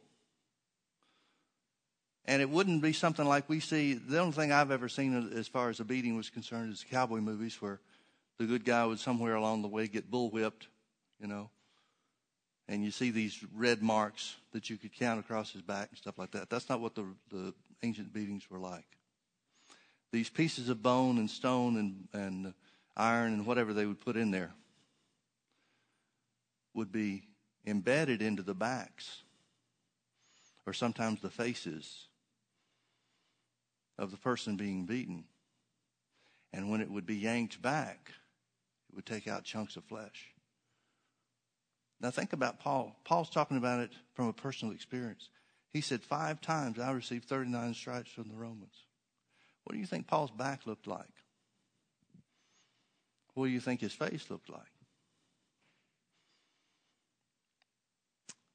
[2.29, 3.95] And it wouldn't be something like we see.
[3.95, 7.17] The only thing I've ever seen as far as a beating was concerned is cowboy
[7.17, 7.79] movies where
[8.37, 10.67] the good guy would somewhere along the way get bullwhipped
[11.19, 11.49] you know.
[12.67, 16.17] And you see these red marks that you could count across his back and stuff
[16.17, 16.49] like that.
[16.49, 18.85] That's not what the, the ancient beatings were like.
[20.11, 22.53] These pieces of bone and stone and, and
[22.95, 24.51] iron and whatever they would put in there
[26.75, 27.23] would be
[27.65, 29.23] embedded into the backs
[30.65, 32.08] or sometimes the faces
[33.99, 35.25] of the person being beaten.
[36.53, 38.11] And when it would be yanked back,
[38.89, 40.33] it would take out chunks of flesh.
[42.01, 42.95] Now think about Paul.
[43.03, 45.29] Paul's talking about it from a personal experience.
[45.71, 48.85] He said, Five times I received 39 stripes from the Romans.
[49.65, 51.05] What do you think Paul's back looked like?
[53.35, 54.61] What do you think his face looked like?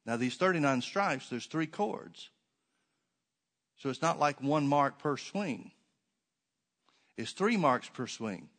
[0.05, 2.29] Now, these 39 stripes, there's three cords.
[3.77, 5.71] So it's not like one mark per swing,
[7.17, 8.49] it's three marks per swing.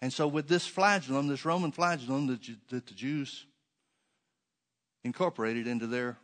[0.00, 3.46] And so, with this flagellum, this Roman flagellum that, that the Jews
[5.02, 6.18] incorporated into their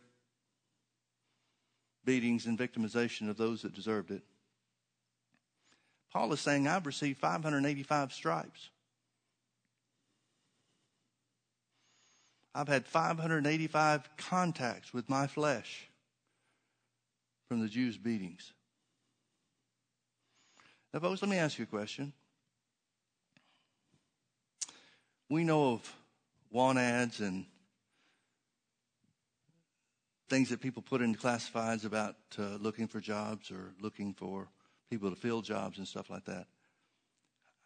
[2.05, 4.21] beatings and victimization of those that deserved it,
[6.13, 8.69] Paul is saying, I've received 585 stripes.
[12.53, 15.87] I've had 585 contacts with my flesh
[17.51, 18.53] from the Jews' beatings.
[20.93, 22.13] Now, folks, let me ask you a question.
[25.27, 25.95] We know of
[26.49, 27.43] want ads and
[30.29, 34.47] things that people put into classifieds about uh, looking for jobs or looking for
[34.89, 36.47] people to fill jobs and stuff like that.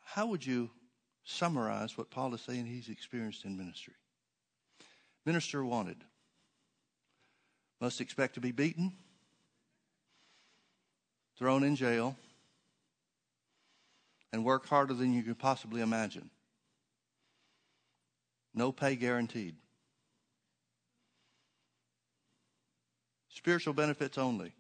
[0.04, 0.72] How would you
[1.26, 3.94] summarize what Paul is saying he's experienced in ministry?
[5.28, 5.98] Minister wanted.
[7.80, 8.94] Must expect to be beaten,
[11.38, 12.16] thrown in jail,
[14.32, 16.30] and work harder than you could possibly imagine.
[18.54, 19.56] No pay guaranteed.
[23.30, 24.54] Spiritual benefits only.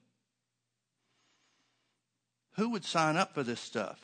[2.56, 4.00] Who would sign up for this stuff?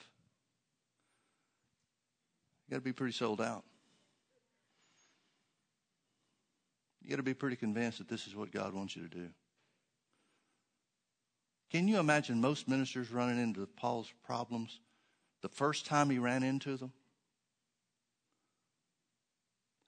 [2.67, 3.63] You got to be pretty sold out.
[7.01, 9.29] You got to be pretty convinced that this is what God wants you to do.
[11.71, 14.81] Can you imagine most ministers running into Paul's problems
[15.41, 16.91] the first time he ran into them?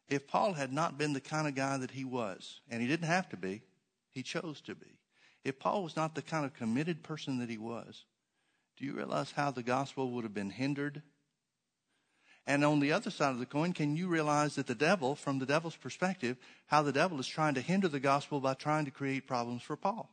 [0.07, 3.07] If Paul had not been the kind of guy that he was, and he didn't
[3.07, 3.63] have to be,
[4.11, 4.97] he chose to be.
[5.43, 8.05] If Paul was not the kind of committed person that he was,
[8.77, 11.01] do you realize how the gospel would have been hindered?
[12.47, 15.39] And on the other side of the coin, can you realize that the devil, from
[15.39, 18.91] the devil's perspective, how the devil is trying to hinder the gospel by trying to
[18.91, 20.09] create problems for Paul?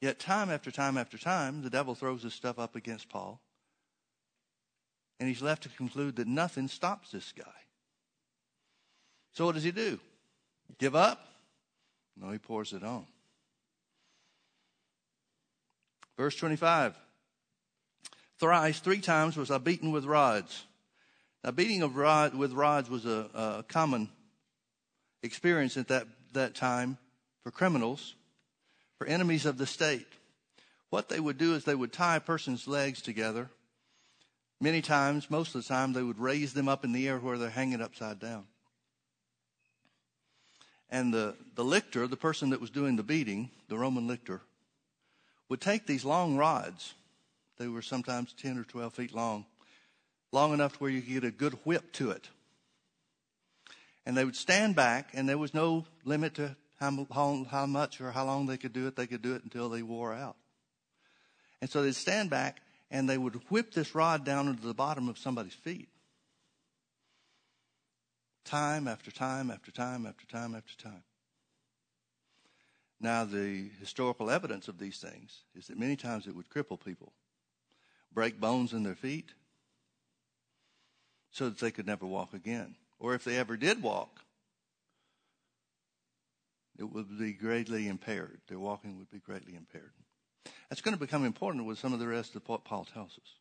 [0.00, 3.40] Yet, time after time after time, the devil throws this stuff up against Paul.
[5.18, 7.44] And he's left to conclude that nothing stops this guy.
[9.32, 9.98] So, what does he do?
[10.78, 11.26] Give up?
[12.16, 13.06] No, he pours it on.
[16.16, 16.94] Verse 25.
[18.38, 20.64] Thrice, three times, was I beaten with rods.
[21.42, 24.10] Now, beating of rod with rods was a, a common
[25.22, 26.98] experience at that, that time
[27.42, 28.14] for criminals,
[28.98, 30.06] for enemies of the state.
[30.90, 33.50] What they would do is they would tie a person's legs together.
[34.60, 37.36] Many times, most of the time, they would raise them up in the air where
[37.36, 38.44] they're hanging upside down.
[40.88, 44.40] And the, the lictor, the person that was doing the beating, the Roman lictor,
[45.48, 46.94] would take these long rods.
[47.58, 49.46] They were sometimes 10 or 12 feet long,
[50.32, 52.28] long enough to where you could get a good whip to it.
[54.06, 58.00] And they would stand back, and there was no limit to how, how, how much
[58.00, 58.96] or how long they could do it.
[58.96, 60.36] They could do it until they wore out.
[61.60, 62.60] And so they'd stand back,
[62.90, 65.88] and they would whip this rod down into the bottom of somebody's feet.
[68.44, 71.02] Time after time after time after time after time.
[73.00, 77.12] Now, the historical evidence of these things is that many times it would cripple people,
[78.12, 79.32] break bones in their feet,
[81.30, 82.76] so that they could never walk again.
[82.98, 84.25] Or if they ever did walk,
[86.78, 88.40] it would be greatly impaired.
[88.48, 89.92] Their walking would be greatly impaired.
[90.68, 93.34] That's going to become important with some of the rest of what Paul tells us.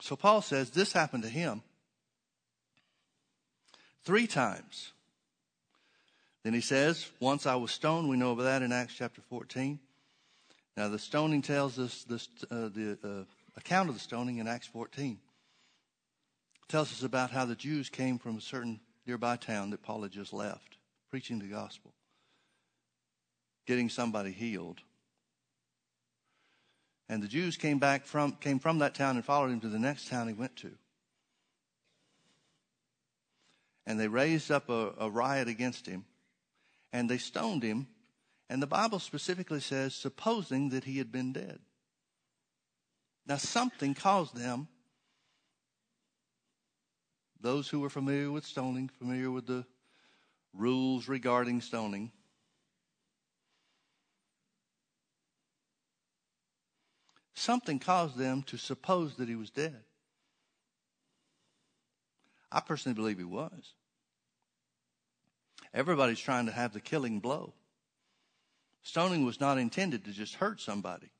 [0.00, 1.62] So Paul says this happened to him
[4.04, 4.92] three times.
[6.44, 8.08] Then he says, Once I was stoned.
[8.08, 9.78] We know about that in Acts chapter 14.
[10.78, 13.24] Now, the stoning tells us this, uh, the uh,
[13.56, 15.18] account of the stoning in Acts 14
[16.68, 20.12] tells us about how the Jews came from a certain nearby town that Paul had
[20.12, 20.77] just left,
[21.10, 21.92] preaching the gospel,
[23.66, 24.80] getting somebody healed.
[27.08, 29.78] And the Jews came back from came from that town and followed him to the
[29.78, 30.70] next town he went to.
[33.86, 36.04] And they raised up a, a riot against him
[36.92, 37.86] and they stoned him.
[38.50, 41.58] And the Bible specifically says, supposing that he had been dead.
[43.26, 44.68] Now, something caused them,
[47.40, 49.66] those who were familiar with stoning, familiar with the
[50.52, 52.12] rules regarding stoning,
[57.34, 59.82] something caused them to suppose that he was dead.
[62.50, 63.74] I personally believe he was.
[65.74, 67.52] Everybody's trying to have the killing blow.
[68.82, 71.10] Stoning was not intended to just hurt somebody.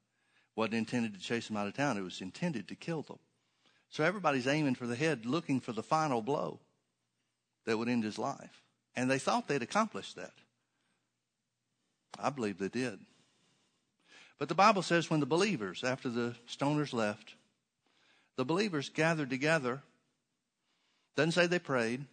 [0.57, 1.99] wasn't intended to chase them out of town.
[1.99, 3.19] It was intended to kill them.
[3.91, 6.61] So everybody's aiming for the head, looking for the final blow
[7.67, 8.63] that would end his life.
[8.99, 10.33] And they thought they'd accomplished that.
[12.19, 12.99] I believe they did.
[14.41, 17.35] But the Bible says when the believers, after the stoners left,
[18.35, 19.83] the believers gathered together,
[21.15, 22.07] doesn't say they prayed,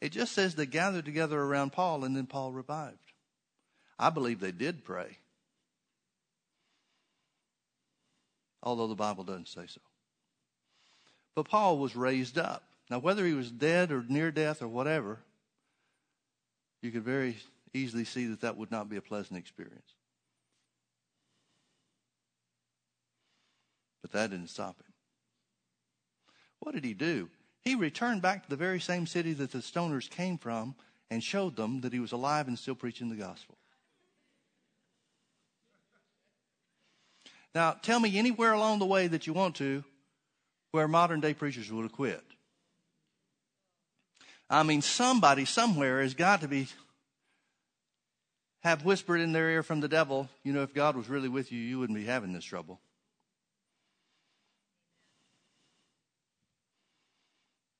[0.00, 2.96] it just says they gathered together around Paul and then Paul revived.
[3.98, 5.18] I believe they did pray.
[8.62, 9.82] Although the Bible doesn't say so.
[11.34, 12.62] But Paul was raised up.
[12.88, 15.18] Now, whether he was dead or near death or whatever,
[16.84, 17.38] you could very
[17.72, 19.94] easily see that that would not be a pleasant experience.
[24.02, 24.92] But that didn't stop him.
[26.60, 27.30] What did he do?
[27.62, 30.74] He returned back to the very same city that the stoners came from
[31.10, 33.56] and showed them that he was alive and still preaching the gospel.
[37.54, 39.84] Now, tell me anywhere along the way that you want to
[40.72, 42.24] where modern day preachers would have quit.
[44.48, 46.68] I mean, somebody somewhere has got to be
[48.64, 51.52] have whispered in their ear from the devil, you know, if God was really with
[51.52, 52.80] you, you wouldn't be having this trouble.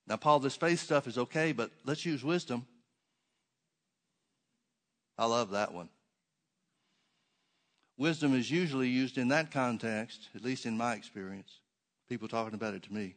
[0.07, 2.67] Now, Paul, this faith stuff is okay, but let's use wisdom.
[5.17, 5.89] I love that one.
[7.97, 11.61] Wisdom is usually used in that context, at least in my experience,
[12.09, 13.15] people talking about it to me,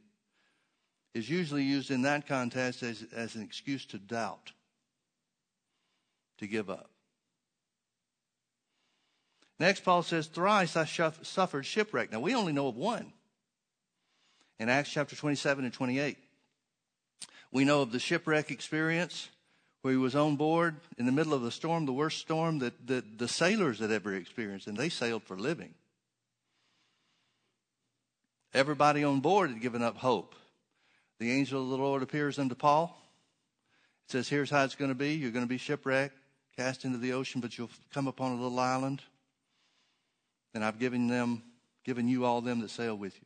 [1.18, 4.51] is usually used in that context as, as an excuse to doubt,
[6.38, 6.91] to give up.
[9.59, 12.11] Next, Paul says, Thrice I suffered shipwreck.
[12.11, 13.11] Now, we only know of one
[14.59, 16.18] in Acts chapter 27 and 28.
[17.51, 19.30] We know of the shipwreck experience
[19.82, 22.86] where he was on board in the middle of the storm, the worst storm that,
[22.86, 25.74] that the sailors had ever experienced, and they sailed for living.
[28.53, 30.36] Everybody on board had given up hope.
[31.20, 32.97] The angel of the Lord appears unto Paul.
[34.07, 35.13] It says, Here's how it's going to be.
[35.13, 36.18] You're going to be shipwrecked,
[36.55, 39.01] cast into the ocean, but you'll come upon a little island.
[40.53, 41.43] And I've given them,
[41.84, 43.26] given you all them that sail with you.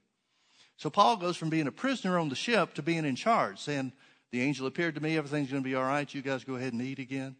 [0.78, 3.94] So Paul goes from being a prisoner on the ship to being in charge, saying,
[4.32, 5.18] the angel appeared to me.
[5.18, 6.12] Everything's going to be all right.
[6.12, 7.36] You guys go ahead and eat again.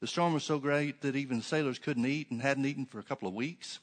[0.00, 3.02] The storm was so great that even sailors couldn't eat and hadn't eaten for a
[3.02, 3.78] couple of weeks.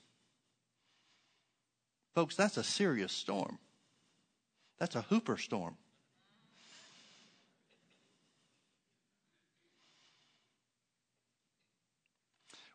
[2.14, 3.58] Folks, that's a serious storm.
[4.82, 5.76] That's a hooper storm.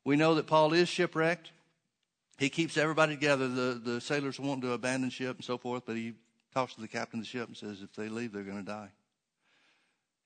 [0.05, 1.51] We know that Paul is shipwrecked.
[2.39, 3.49] He keeps everybody together.
[3.49, 6.15] The, the sailors want to abandon ship and so forth, but he
[6.55, 8.63] talks to the captain of the ship and says, if they leave, they're going to
[8.63, 8.91] die.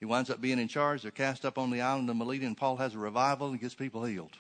[0.01, 1.01] He winds up being in charge.
[1.01, 3.75] They're cast up on the island of Melita, and Paul has a revival and gets
[3.75, 4.37] people healed.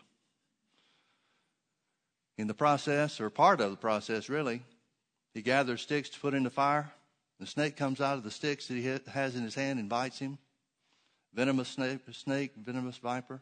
[2.36, 4.61] In the process, or part of the process, really,
[5.32, 6.93] he gathers sticks to put in the fire.
[7.41, 10.18] The snake comes out of the sticks that he has in his hand and bites
[10.18, 10.36] him.
[11.32, 13.41] Venomous snake, snake venomous viper.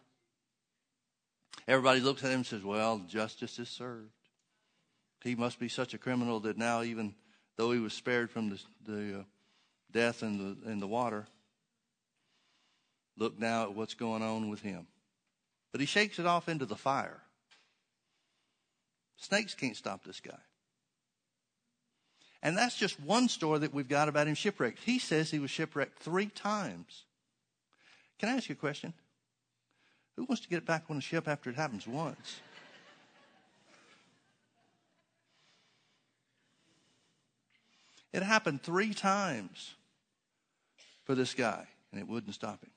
[1.66, 4.12] Everybody looks at him and says, Well, justice is served.
[5.24, 7.16] He must be such a criminal that now, even
[7.56, 9.22] though he was spared from the, the uh,
[9.90, 11.26] death in the, in the water,
[13.16, 14.86] look now at what's going on with him.
[15.72, 17.20] But he shakes it off into the fire.
[19.16, 20.38] Snakes can't stop this guy.
[22.42, 24.78] And that's just one story that we've got about him shipwrecked.
[24.84, 27.04] He says he was shipwrecked three times.
[28.18, 28.92] Can I ask you a question?
[30.16, 32.40] Who wants to get back on a ship after it happens once?
[38.12, 39.74] It happened three times
[41.04, 42.70] for this guy, and it wouldn't stop him.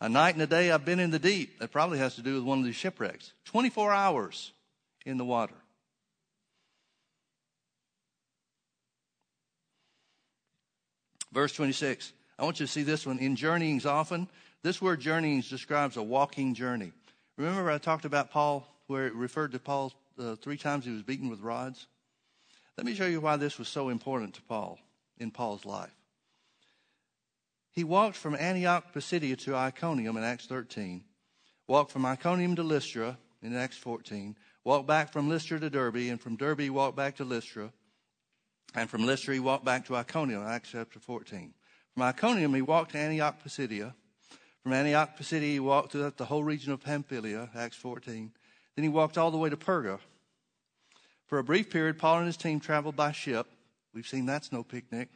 [0.00, 1.60] A night and a day I've been in the deep.
[1.60, 3.32] That probably has to do with one of these shipwrecks.
[3.44, 4.52] 24 hours
[5.06, 5.54] in the water.
[11.32, 12.12] Verse 26.
[12.38, 13.18] I want you to see this one.
[13.18, 14.28] In journeyings often,
[14.62, 16.92] this word journeyings describes a walking journey.
[17.36, 21.02] Remember I talked about Paul, where it referred to Paul uh, three times he was
[21.02, 21.86] beaten with rods?
[22.76, 24.78] Let me show you why this was so important to Paul
[25.18, 25.94] in Paul's life.
[27.70, 31.02] He walked from Antioch Pisidia to Iconium in Acts 13,
[31.66, 36.20] walked from Iconium to Lystra in Acts 14, walked back from Lystra to Derbe, and
[36.20, 37.72] from Derbe walked back to Lystra,
[38.74, 41.52] and from Lystra he walked back to Iconium, Acts chapter 14.
[41.94, 43.94] From Iconium he walked to Antioch Pisidia.
[44.62, 48.32] From Antioch Pisidia he walked throughout the whole region of Pamphylia, Acts 14.
[48.76, 49.98] Then he walked all the way to Perga.
[51.26, 53.46] For a brief period, Paul and his team traveled by ship.
[53.94, 55.08] We've seen that's no picnic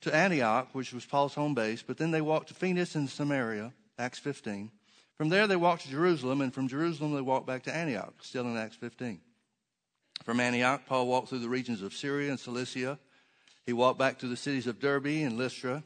[0.00, 3.72] to Antioch, which was Paul's home base, but then they walked to Phoenix and Samaria,
[3.98, 4.70] Acts 15.
[5.16, 8.46] From there, they walked to Jerusalem, and from Jerusalem, they walked back to Antioch, still
[8.46, 9.20] in Acts 15.
[10.24, 12.98] From Antioch, Paul walked through the regions of Syria and Cilicia.
[13.64, 15.82] He walked back to the cities of Derbe and Lystra.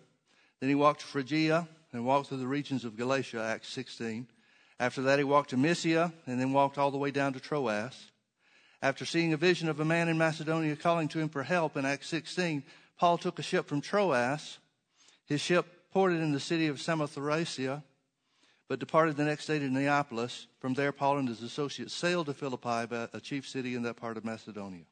[0.59, 4.27] Then he walked to Phrygia and walked through the regions of Galatia, Acts 16.
[4.81, 8.11] After that, he walked to Mysia and then walked all the way down to Troas.
[8.83, 11.87] After seeing a vision of a man in Macedonia calling to him for help in
[11.87, 12.65] Acts 16,
[12.99, 14.59] Paul took a ship from Troas.
[15.27, 17.85] His ship ported in the city of Samothracia,
[18.69, 20.47] but departed the next day to Neapolis.
[20.59, 24.17] From there, Paul and his associates sailed to Philippi, a chief city in that part
[24.17, 24.85] of Macedonia.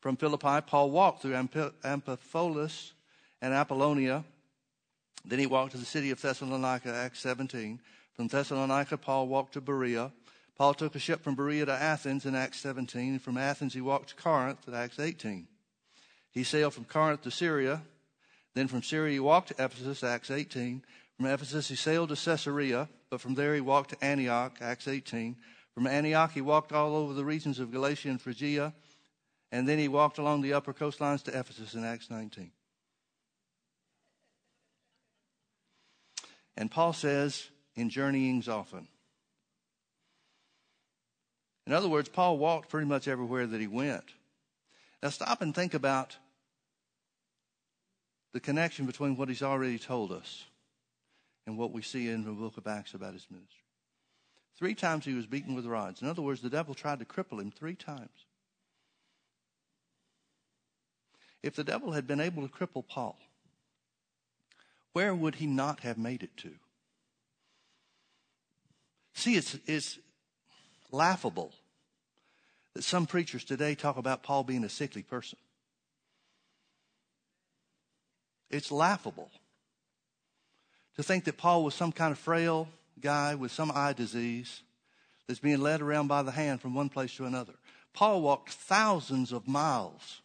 [0.00, 2.92] From Philippi, Paul walked through Amphipolis
[3.40, 4.24] and Apollonia.
[5.24, 7.80] Then he walked to the city of Thessalonica, Acts 17.
[8.14, 10.10] From Thessalonica, Paul walked to Berea.
[10.56, 13.18] Paul took a ship from Berea to Athens in Acts 17.
[13.18, 15.46] From Athens, he walked to Corinth in Acts 18.
[16.32, 17.82] He sailed from Corinth to Syria.
[18.54, 20.82] Then from Syria, he walked to Ephesus, Acts 18.
[21.16, 25.36] From Ephesus, he sailed to Caesarea, but from there, he walked to Antioch, Acts 18.
[25.74, 28.72] From Antioch, he walked all over the regions of Galatia and Phrygia,
[29.52, 32.50] and then he walked along the upper coastlines to Ephesus in Acts 19.
[36.56, 38.88] And Paul says, in journeyings often.
[41.66, 44.06] In other words, Paul walked pretty much everywhere that he went.
[45.02, 46.16] Now stop and think about
[48.32, 50.46] the connection between what he's already told us
[51.46, 53.58] and what we see in the book of Acts about his ministry.
[54.58, 56.02] Three times he was beaten with rods.
[56.02, 58.26] In other words, the devil tried to cripple him three times.
[61.42, 63.18] If the devil had been able to cripple Paul,
[64.92, 66.52] where would he not have made it to?
[69.14, 69.98] See, it's, it's
[70.90, 71.52] laughable
[72.74, 75.38] that some preachers today talk about Paul being a sickly person.
[78.50, 79.30] It's laughable
[80.96, 82.68] to think that Paul was some kind of frail
[83.00, 84.62] guy with some eye disease
[85.26, 87.54] that's being led around by the hand from one place to another.
[87.94, 90.20] Paul walked thousands of miles.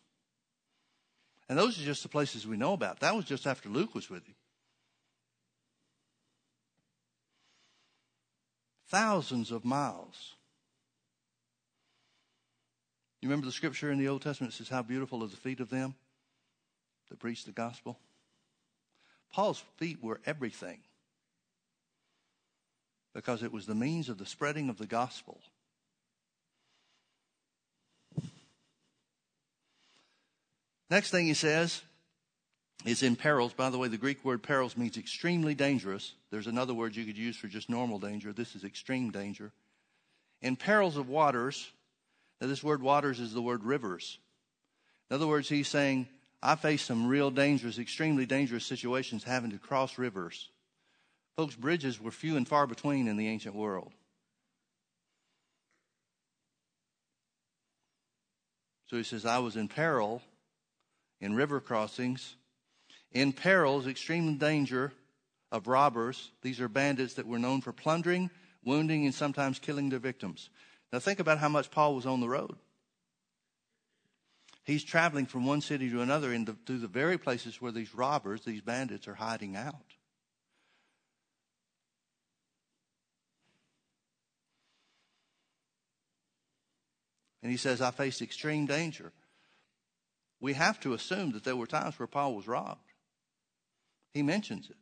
[1.49, 2.99] And those are just the places we know about.
[2.99, 4.35] That was just after Luke was with him.
[8.89, 10.35] Thousands of miles.
[13.21, 15.69] You remember the scripture in the Old Testament says, How beautiful are the feet of
[15.69, 15.95] them
[17.09, 17.97] that preach the gospel?
[19.31, 20.79] Paul's feet were everything
[23.13, 25.39] because it was the means of the spreading of the gospel.
[30.89, 31.81] Next thing he says
[32.85, 33.53] is in perils.
[33.53, 36.13] By the way, the Greek word perils means extremely dangerous.
[36.31, 38.31] There's another word you could use for just normal danger.
[38.31, 39.51] This is extreme danger.
[40.41, 41.71] In perils of waters,
[42.39, 44.19] now this word waters is the word rivers.
[45.09, 46.07] In other words, he's saying
[46.41, 50.49] I faced some real dangerous, extremely dangerous situations having to cross rivers.
[51.35, 53.91] Folks, bridges were few and far between in the ancient world.
[58.87, 60.21] So he says, I was in peril
[61.19, 62.35] in river crossings,
[63.11, 64.93] in perils, extreme danger
[65.51, 66.31] of robbers.
[66.41, 68.29] These are bandits that were known for plundering,
[68.63, 70.49] wounding, and sometimes killing their victims.
[70.91, 72.55] Now think about how much Paul was on the road.
[74.67, 78.41] He's traveling from one city to another into, to the very places where these robbers,
[78.41, 79.75] these bandits, are hiding out.
[87.41, 89.13] And he says, I faced extreme danger.
[90.41, 92.91] We have to assume that there were times where Paul was robbed.
[94.13, 94.75] He mentions it.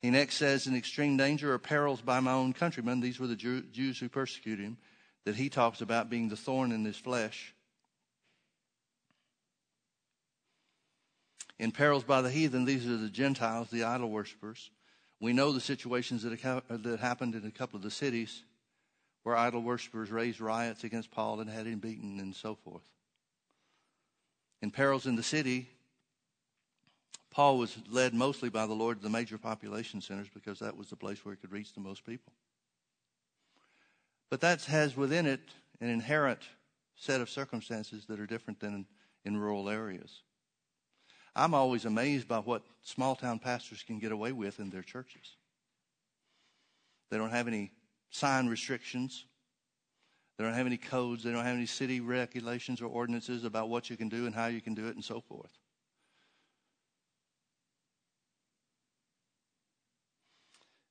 [0.00, 3.00] He next says, In extreme danger or perils by my own countrymen.
[3.00, 4.78] These were the Jews who persecuted him
[5.26, 7.52] that he talks about being the thorn in his flesh.
[11.58, 14.70] In perils by the heathen, these are the Gentiles, the idol worshippers.
[15.20, 16.38] We know the situations that,
[17.00, 18.44] happened in a couple of the cities
[19.24, 22.88] where idol worshippers raised riots against Paul and had him beaten and so forth.
[24.62, 25.68] In perils in the city,
[27.30, 30.88] Paul was led mostly by the Lord to the major population centers because that was
[30.88, 32.32] the place where he could reach the most people.
[34.30, 35.40] But that has within it
[35.80, 36.40] an inherent
[36.96, 38.86] set of circumstances that are different than
[39.24, 40.22] in, rural areas.
[41.34, 45.36] I'm always amazed by what small town pastors can get away with in their churches.
[47.10, 47.72] They don't have any
[48.10, 49.26] sign restrictions.
[50.38, 51.22] They don't have any codes.
[51.22, 54.46] They don't have any city regulations or ordinances about what you can do and how
[54.46, 55.50] you can do it and so forth.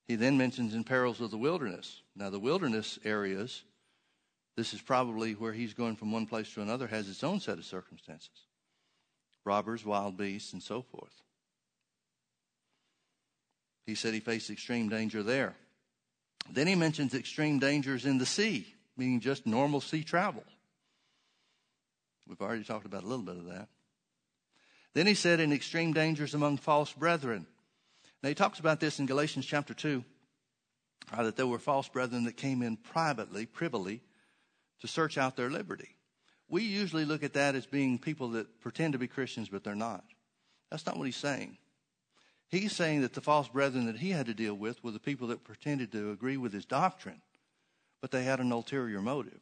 [0.08, 2.02] He then mentions in perils of the wilderness.
[2.16, 3.64] Now, the wilderness areas,
[4.56, 7.58] this is probably where he's going from one place to another, has its own set
[7.58, 8.46] of circumstances
[9.46, 11.22] robbers, wild beasts, and so forth.
[13.86, 15.56] He said he faced extreme danger there.
[16.50, 18.66] Then he mentions extreme dangers in the sea,
[18.98, 20.44] meaning just normal sea travel.
[22.28, 23.68] We've already talked about a little bit of that.
[24.94, 27.46] Then he said in extreme dangers among false brethren.
[28.26, 30.04] Now, he talks about this in Galatians chapter 2,
[31.14, 34.02] uh, that there were false brethren that came in privately, privily,
[34.82, 35.96] to search out their liberty.
[36.50, 39.76] We usually look at that as being people that pretend to be Christians, but they're
[39.76, 40.04] not.
[40.72, 41.60] That's not what he's saying.
[42.50, 45.28] He's saying that the false brethren that he had to deal with were the people
[45.28, 47.22] that pretended to agree with his doctrine,
[48.02, 49.42] but they had an ulterior motive.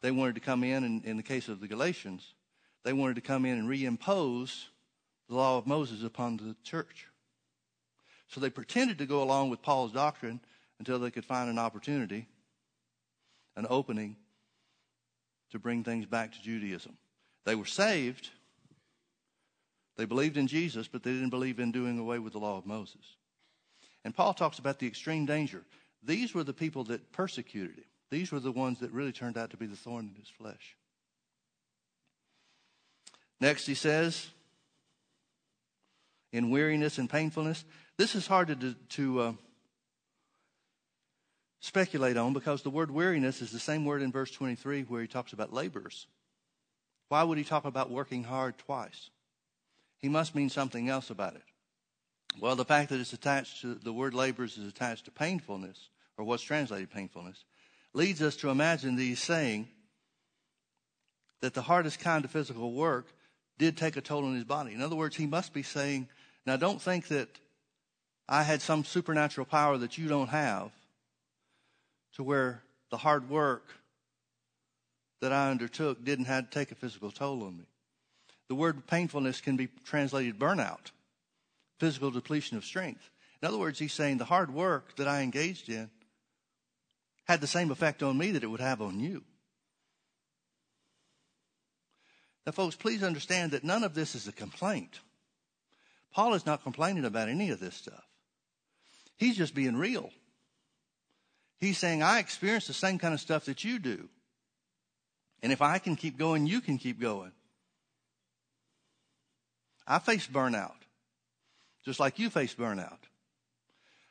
[0.00, 2.34] They wanted to come in, and in the case of the Galatians,
[2.82, 4.64] they wanted to come in and reimpose
[5.28, 7.06] the law of Moses upon the church.
[8.32, 10.40] So they pretended to go along with Paul's doctrine
[10.78, 12.26] until they could find an opportunity,
[13.56, 14.16] an opening
[15.50, 16.96] to bring things back to Judaism.
[17.44, 18.30] They were saved.
[19.98, 22.64] They believed in Jesus, but they didn't believe in doing away with the law of
[22.64, 23.04] Moses.
[24.02, 25.62] And Paul talks about the extreme danger.
[26.02, 27.84] These were the people that persecuted him.
[28.10, 30.74] These were the ones that really turned out to be the thorn in his flesh.
[33.40, 34.28] Next, he says,
[36.32, 37.64] in weariness and painfulness,
[38.02, 39.32] this is hard to, to uh,
[41.60, 45.06] speculate on because the word weariness is the same word in verse 23 where he
[45.06, 46.08] talks about laborers.
[47.10, 49.10] Why would he talk about working hard twice?
[49.98, 51.44] He must mean something else about it.
[52.40, 55.88] Well, the fact that it's attached to the word laborers is attached to painfulness,
[56.18, 57.44] or what's translated painfulness,
[57.94, 59.68] leads us to imagine that he's saying
[61.40, 63.06] that the hardest kind of physical work
[63.58, 64.74] did take a toll on his body.
[64.74, 66.08] In other words, he must be saying,
[66.44, 67.28] now don't think that
[68.32, 70.72] I had some supernatural power that you don't have
[72.14, 73.62] to where the hard work
[75.20, 77.66] that I undertook didn't have to take a physical toll on me.
[78.48, 80.92] The word painfulness can be translated burnout,
[81.78, 83.10] physical depletion of strength.
[83.42, 85.90] In other words, he's saying the hard work that I engaged in
[87.24, 89.24] had the same effect on me that it would have on you.
[92.46, 95.00] Now, folks, please understand that none of this is a complaint.
[96.14, 98.04] Paul is not complaining about any of this stuff.
[99.18, 100.10] He's just being real.
[101.58, 104.08] He's saying, I experience the same kind of stuff that you do.
[105.42, 107.32] And if I can keep going, you can keep going.
[109.86, 110.74] I face burnout,
[111.84, 112.98] just like you face burnout.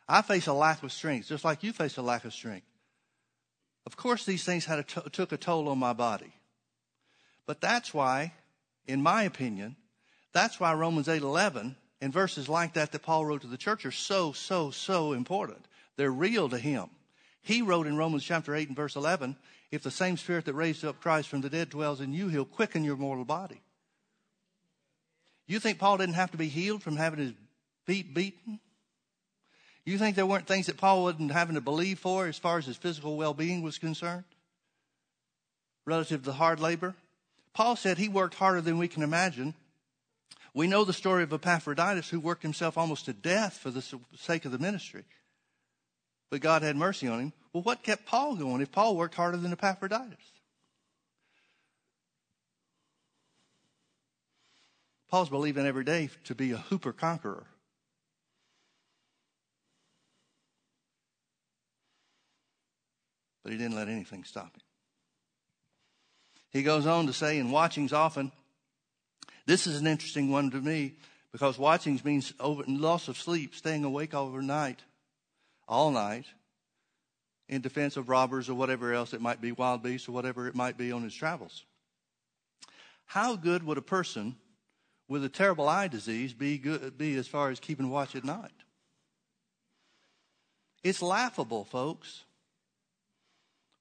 [0.08, 2.68] I face a lack of strength, just like you face a lack of strength.
[3.86, 6.34] Of course, these things had a t- took a toll on my body.
[7.46, 8.34] But that's why,
[8.86, 9.76] in my opinion,
[10.34, 13.86] that's why Romans 8 11 and verses like that that Paul wrote to the church
[13.86, 15.64] are so, so, so important.
[15.96, 16.90] They're real to him.
[17.42, 19.38] He wrote in Romans chapter 8 and verse 11,
[19.72, 22.44] if the same spirit that raised up Christ from the dead dwells in you, he'll
[22.44, 23.62] quicken your mortal body.
[25.48, 27.34] You think Paul didn't have to be healed from having his
[27.86, 28.60] feet beaten?
[29.86, 32.66] You think there weren't things that Paul wasn't having to believe for as far as
[32.66, 34.24] his physical well being was concerned?
[35.86, 36.96] Relative to the hard labor?
[37.54, 39.56] Paul said he worked harder than we can imagine
[40.54, 43.84] we know the story of Epaphroditus who worked himself almost to death for the
[44.18, 45.04] sake of the ministry.
[46.30, 47.34] But God had mercy on him.
[47.54, 50.18] Well, what kept Paul going if Paul worked harder than Epaphroditus?
[55.10, 57.46] Paul's believing every day to be a hooper conqueror.
[63.44, 64.62] But he didn't let anything stop him.
[66.52, 68.32] He goes on to say, in watching's often
[69.52, 70.94] this is an interesting one to me
[71.34, 74.80] because watching means over, loss of sleep, staying awake overnight,
[75.68, 76.24] all night,
[77.50, 80.56] in defense of robbers or whatever else it might be, wild beasts or whatever it
[80.56, 81.66] might be on his travels.
[83.08, 84.38] How good would a person
[85.10, 88.52] with a terrible eye disease be, good, be as far as keeping watch at night?
[90.82, 92.24] It's laughable, folks,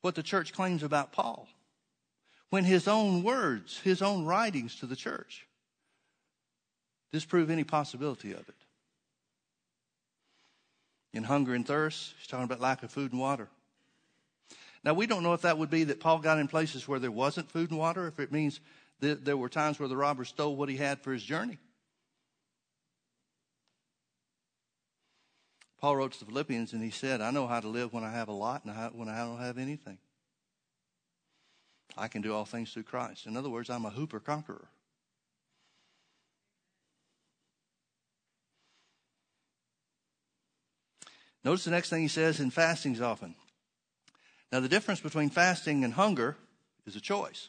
[0.01, 1.47] what the church claims about Paul
[2.49, 5.47] when his own words, his own writings to the church
[7.13, 8.55] disprove any possibility of it.
[11.13, 13.49] In hunger and thirst, he's talking about lack of food and water.
[14.85, 17.11] Now, we don't know if that would be that Paul got in places where there
[17.11, 18.61] wasn't food and water, if it means
[19.01, 21.59] that there were times where the robber stole what he had for his journey.
[25.81, 28.13] Paul wrote to the Philippians and he said, I know how to live when I
[28.13, 29.99] have a lot and when I don't have anything.
[31.97, 33.27] I can do all things through Christ.
[33.27, 34.69] In other words, I'm a hooper conqueror.
[41.45, 43.35] Notice the next thing he says in fastings often.
[44.53, 46.37] Now, the difference between fasting and hunger
[46.87, 47.49] is a choice.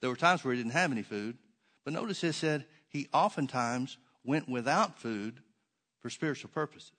[0.00, 1.36] There were times where he didn't have any food,
[1.84, 5.40] but notice he said he oftentimes went without food
[6.00, 6.92] for spiritual purposes.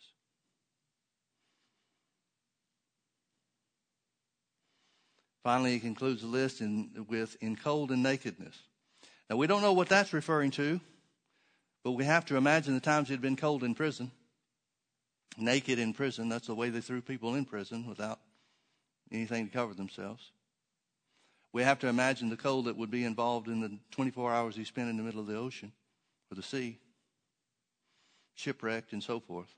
[5.44, 8.58] Finally, he concludes the list in, with in cold and nakedness.
[9.30, 10.82] Now, we don't know what that's referring to,
[11.86, 14.10] but we have to imagine the times he'd been cold in prison,
[15.38, 16.28] naked in prison.
[16.30, 18.20] That's the way they threw people in prison without
[19.12, 20.32] anything to cover themselves.
[21.54, 24.64] We have to imagine the cold that would be involved in the 24 hours he
[24.64, 25.74] spent in the middle of the ocean
[26.32, 26.80] or the sea,
[28.34, 29.54] shipwrecked and so forth.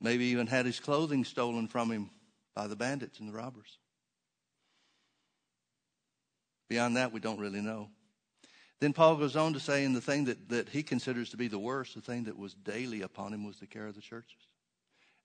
[0.00, 2.08] Maybe even had his clothing stolen from him
[2.54, 3.76] by the bandits and the robbers.
[6.70, 7.90] Beyond that, we don't really know.
[8.80, 11.48] Then Paul goes on to say, and the thing that, that he considers to be
[11.48, 14.48] the worst, the thing that was daily upon him was the care of the churches.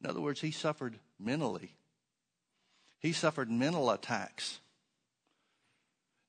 [0.02, 1.76] In other words, he suffered mentally.
[3.00, 4.60] He suffered mental attacks.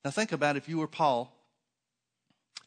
[0.03, 1.33] Now think about if you were Paul,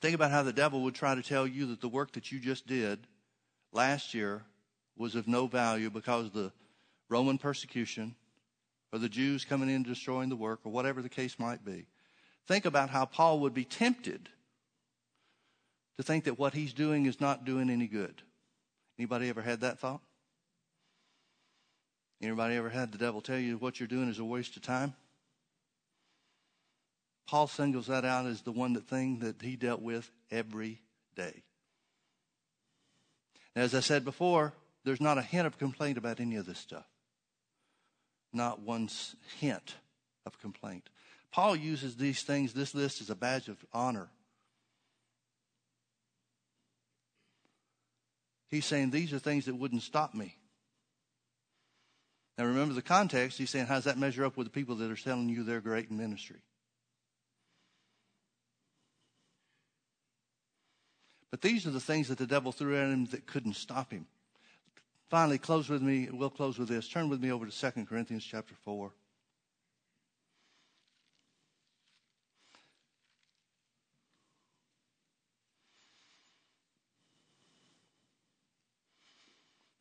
[0.01, 2.41] think about how the devil would try to tell you that the work that you
[2.41, 3.01] just did
[3.73, 4.43] last year
[4.97, 6.51] was of no value because the
[7.11, 8.15] Roman persecution
[8.91, 11.87] or the Jews coming in and destroying the work or whatever the case might be.
[12.47, 14.31] Think about how Paul would be tempted
[15.97, 18.23] to think that what he's doing is not doing any good.
[18.99, 20.01] Anybody ever had that thought?
[22.23, 24.95] Anybody ever had the devil tell you what you're doing is a waste of time?
[27.27, 30.81] Paul singles that out as the one that thing that he dealt with every
[31.17, 31.43] day.
[33.55, 34.53] As I said before,
[34.85, 36.87] there's not a hint of complaint about any of this stuff
[38.37, 38.89] not one
[39.41, 39.75] hint
[40.25, 40.89] of complaint.
[41.33, 44.09] Paul uses these things, this list, as a badge of honor.
[48.49, 50.37] He's saying these are things that wouldn't stop me.
[52.39, 53.39] Now remember the context.
[53.39, 55.61] He's saying, how does that measure up with the people that are telling you they're
[55.61, 56.37] great in ministry?
[61.31, 64.07] But these are the things that the devil threw at him that couldn't stop him.
[65.09, 66.09] Finally, close with me.
[66.11, 66.89] We'll close with this.
[66.89, 68.93] Turn with me over to 2 Corinthians chapter 4.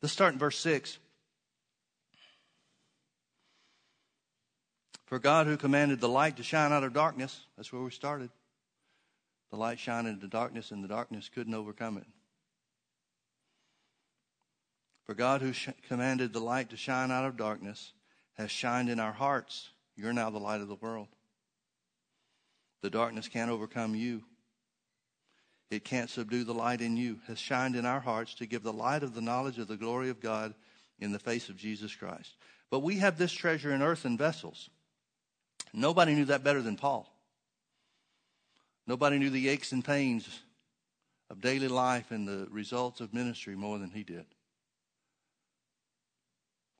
[0.06, 0.98] Let's start in verse 6.
[5.06, 8.30] For God, who commanded the light to shine out of darkness, that's where we started.
[9.50, 12.06] The light shined into darkness, and the darkness couldn't overcome it.
[15.06, 17.92] For God, who sh- commanded the light to shine out of darkness,
[18.34, 19.70] has shined in our hearts.
[19.96, 21.08] You're now the light of the world.
[22.80, 24.22] The darkness can't overcome you.
[25.70, 27.18] It can't subdue the light in you.
[27.26, 30.10] Has shined in our hearts to give the light of the knowledge of the glory
[30.10, 30.54] of God
[30.98, 32.36] in the face of Jesus Christ.
[32.70, 34.70] But we have this treasure in earthen vessels.
[35.72, 37.12] Nobody knew that better than Paul.
[38.86, 40.28] Nobody knew the aches and pains
[41.28, 44.26] of daily life and the results of ministry more than he did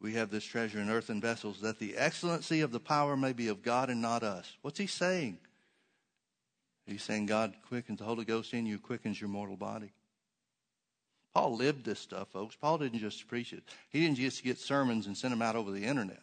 [0.01, 3.49] we have this treasure in earthen vessels, that the excellency of the power may be
[3.49, 4.57] of God and not us.
[4.63, 5.39] What's he saying?
[6.87, 9.93] He's saying God quickens the Holy Ghost in you, quickens your mortal body.
[11.35, 12.57] Paul lived this stuff, folks.
[12.57, 13.63] Paul didn't just preach it.
[13.91, 16.23] He didn't just get sermons and send them out over the internet.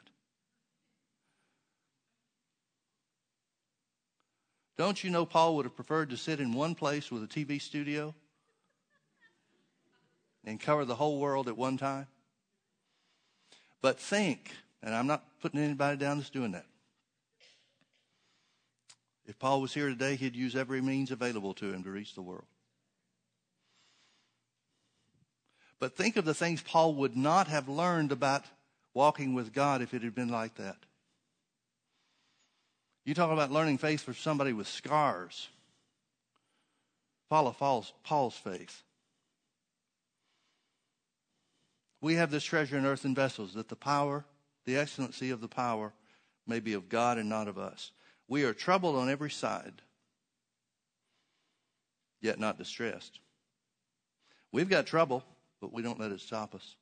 [4.78, 7.61] Don't you know Paul would have preferred to sit in one place with a TV
[7.61, 8.16] studio
[10.43, 12.07] and cover the whole world at one time?
[13.82, 14.51] But think,
[14.82, 16.66] and I'm not putting anybody down that's doing that.
[19.26, 22.21] If Paul was here today, he'd use every means available to him to reach the
[22.21, 22.45] world.
[25.80, 28.45] But think of the things Paul would not have learned about
[28.93, 30.78] walking with God if it had been like that.
[33.05, 35.49] You talk about learning faith for somebody with scars.
[37.30, 38.84] Follow Paul's, Paul's faith.
[41.99, 44.26] We have this treasure in earthen vessels, that the power,
[44.65, 45.93] the excellency of the power,
[46.45, 47.91] may be of God and not of us.
[48.34, 49.84] We are troubled on every side,
[52.19, 53.19] yet not distressed.
[54.51, 55.23] We've got trouble,
[55.61, 56.75] but we don't let it stop us.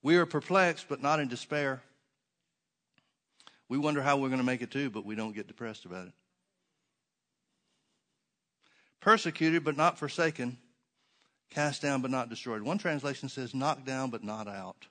[0.00, 1.82] We are perplexed, but not in despair.
[3.68, 6.06] We wonder how we're going to make it too, but we don't get depressed about
[6.06, 6.12] it.
[9.00, 10.56] persecuted but not forsaken,
[11.50, 12.62] cast down but not destroyed.
[12.62, 14.86] One translation says knocked down but not out.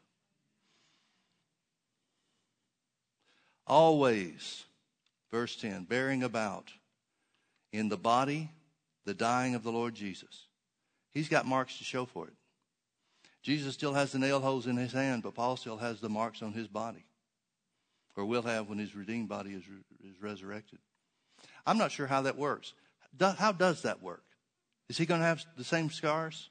[3.69, 4.65] Always,
[5.31, 6.71] verse 10, bearing about
[7.71, 8.49] in the body
[9.05, 10.47] the dying of the Lord Jesus.
[11.11, 12.33] He's got marks to show for it.
[13.43, 16.41] Jesus still has the nail holes in his hand, but Paul still has the marks
[16.41, 17.05] on his body,
[18.15, 19.63] or will have when his redeemed body is,
[20.03, 20.79] is resurrected.
[21.65, 22.73] I'm not sure how that works.
[23.19, 24.23] How does that work?
[24.89, 26.49] Is he going to have the same scars?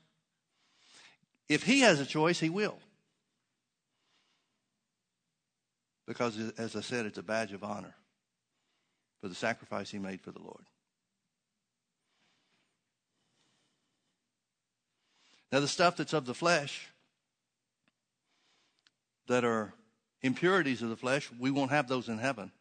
[1.48, 2.78] If he has a choice, he will.
[6.09, 7.94] Because, as I said, it's a badge of honor
[9.20, 10.64] for the sacrifice he made for the Lord.
[15.52, 16.88] Now, the stuff that's of the flesh,
[19.26, 19.74] that are
[20.22, 22.52] impurities of the flesh, we won't have those in heaven.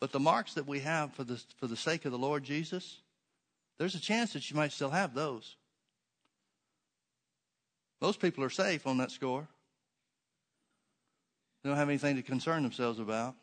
[0.00, 3.02] But the marks that we have for the, for the sake of the Lord Jesus,
[3.78, 5.54] there's a chance that you might still have those.
[8.00, 9.46] Most people are safe on that score.
[11.66, 13.34] They don't have anything to concern themselves about.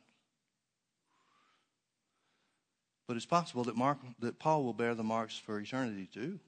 [3.05, 6.39] But it's possible that, Mark, that Paul will bear the marks for eternity too.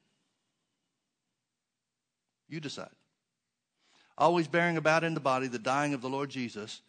[2.48, 2.96] You decide.
[4.18, 6.80] Always bearing about in the body the dying of the Lord Jesus,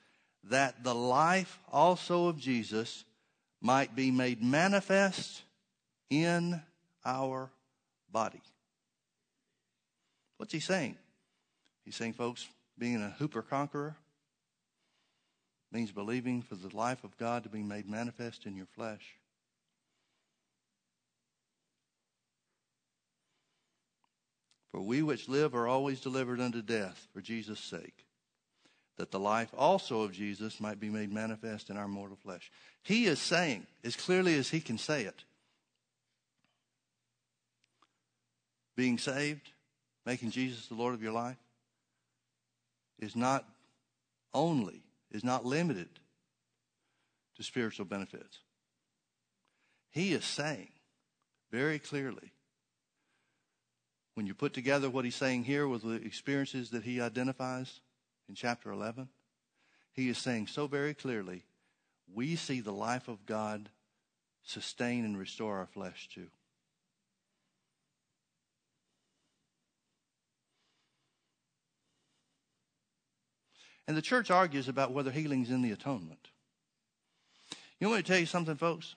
[0.45, 3.05] that the life also of Jesus
[3.61, 5.43] might be made manifest
[6.11, 6.63] in
[7.05, 7.51] our
[8.13, 8.41] body.
[10.37, 10.97] What's he saying?
[11.85, 12.47] He's saying, folks,
[12.79, 13.97] being a hooper conqueror
[15.73, 19.17] means believing for the life of God to be made manifest in your flesh.
[24.71, 28.05] For we which live are always delivered unto death for Jesus' sake,
[28.99, 32.51] that the life also of Jesus might be made manifest in our mortal flesh.
[32.83, 35.25] He is saying, as clearly as he can say it,
[38.77, 39.51] being saved,
[40.05, 41.39] making Jesus the Lord of your life,
[42.99, 43.45] is not
[44.35, 44.83] only,
[45.17, 45.89] is not limited
[47.37, 48.39] to spiritual benefits.
[49.91, 50.69] He is saying
[51.51, 52.33] very clearly
[54.15, 57.81] when you put together what he's saying here with the experiences that he identifies
[58.29, 59.09] in chapter 11,
[59.93, 61.45] he is saying so very clearly
[62.13, 63.71] we see the life of God
[64.43, 66.29] sustain and restore our flesh too.
[73.87, 76.29] And the church argues about whether healing's in the atonement.
[77.79, 78.97] You want me to tell you something, folks?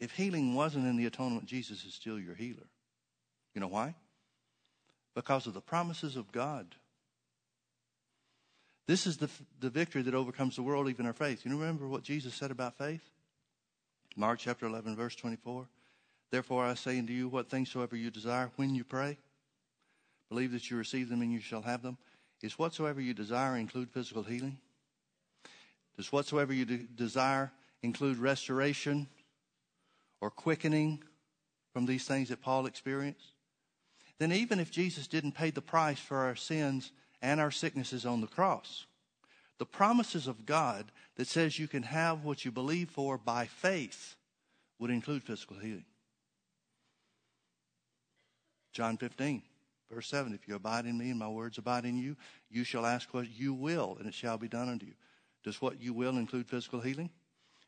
[0.00, 2.66] If healing wasn't in the atonement, Jesus is still your healer.
[3.54, 3.94] You know why?
[5.14, 6.66] because of the promises of God.
[8.86, 9.30] This is the,
[9.60, 11.44] the victory that overcomes the world, even our faith.
[11.44, 13.02] You remember what Jesus said about faith?
[14.16, 15.66] Mark chapter 11, verse 24.
[16.30, 19.16] Therefore I say unto you, what things soever you desire when you pray,
[20.28, 21.96] believe that you receive them and you shall have them.
[22.44, 24.58] Is whatsoever you desire include physical healing?
[25.96, 29.08] Does whatsoever you de- desire include restoration
[30.20, 31.02] or quickening
[31.72, 33.34] from these things that Paul experienced?
[34.18, 38.20] then even if Jesus didn't pay the price for our sins and our sicknesses on
[38.20, 38.86] the cross,
[39.58, 44.14] the promises of God that says you can have what you believe for by faith
[44.78, 45.84] would include physical healing.
[48.72, 49.42] John 15,
[49.94, 52.16] verse 7 If you abide in me and my words abide in you,
[52.50, 54.94] you shall ask what you will, and it shall be done unto you.
[55.42, 57.10] Does what you will include physical healing?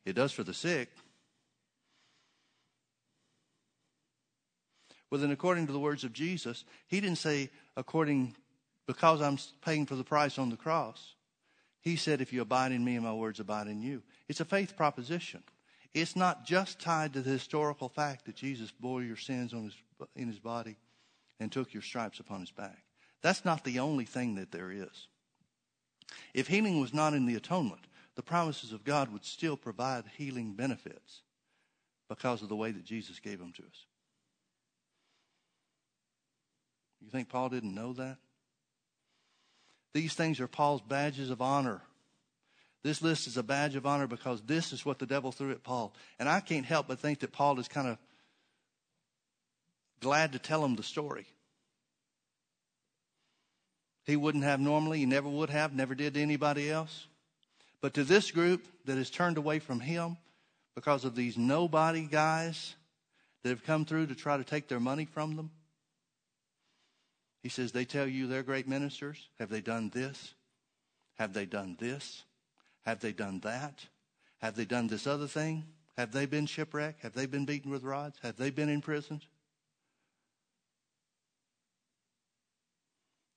[0.05, 0.91] It does for the sick.
[5.11, 8.35] Well, then, according to the words of Jesus, he didn't say, according,
[8.87, 11.14] because I'm paying for the price on the cross.
[11.81, 14.03] He said, if you abide in me and my words abide in you.
[14.29, 15.45] It's a faith proposition.
[15.95, 19.74] It's not just tied to the historical fact that Jesus bore your sins his,
[20.16, 20.77] in his body
[21.41, 22.84] and took your stripes upon his back.
[23.22, 25.09] That's not the only thing that there is.
[26.34, 30.55] If healing was not in the atonement, the promises of God would still provide healing
[30.55, 31.22] benefits
[32.09, 33.87] because of the way that Jesus gave them to us.
[37.03, 38.16] You think Paul didn't know that?
[39.93, 41.82] These things are Paul's badges of honor.
[42.82, 45.62] This list is a badge of honor because this is what the devil threw at
[45.62, 45.95] Paul.
[46.18, 47.99] And I can't help but think that Paul is kind of
[50.07, 51.26] glad to tell him the story.
[54.04, 57.09] He wouldn't have normally, he never would have, never did to anybody else.
[57.80, 60.16] But to this group that has turned away from him
[60.76, 62.76] because of these nobody guys
[63.42, 65.50] that have come through to try to take their money from them,
[67.42, 69.28] he says, They tell you they're great ministers.
[69.40, 70.34] Have they done this?
[71.18, 72.22] Have they done this?
[72.84, 73.84] Have they done that?
[74.38, 75.64] Have they done this other thing?
[75.96, 77.02] Have they been shipwrecked?
[77.02, 78.20] Have they been beaten with rods?
[78.22, 79.22] Have they been imprisoned?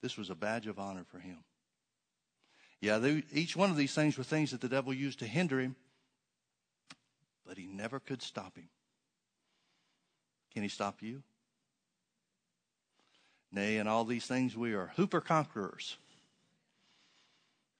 [0.02, 1.38] This was a badge of honor for him.
[2.82, 5.60] Yeah, they, each one of these things were things that the devil used to hinder
[5.60, 5.76] him,
[7.46, 8.70] but he never could stop him.
[10.54, 11.22] Can he stop you?
[13.52, 15.98] Nay, in all these things we are hooper conquerors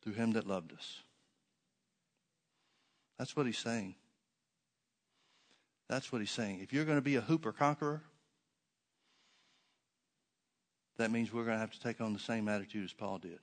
[0.02, 1.02] through him that loved us.
[3.18, 3.96] That's what he's saying.
[5.88, 6.60] That's what he's saying.
[6.62, 8.02] If you're going to be a hooper conqueror,
[11.00, 13.40] that means we're going to have to take on the same attitude as Paul did.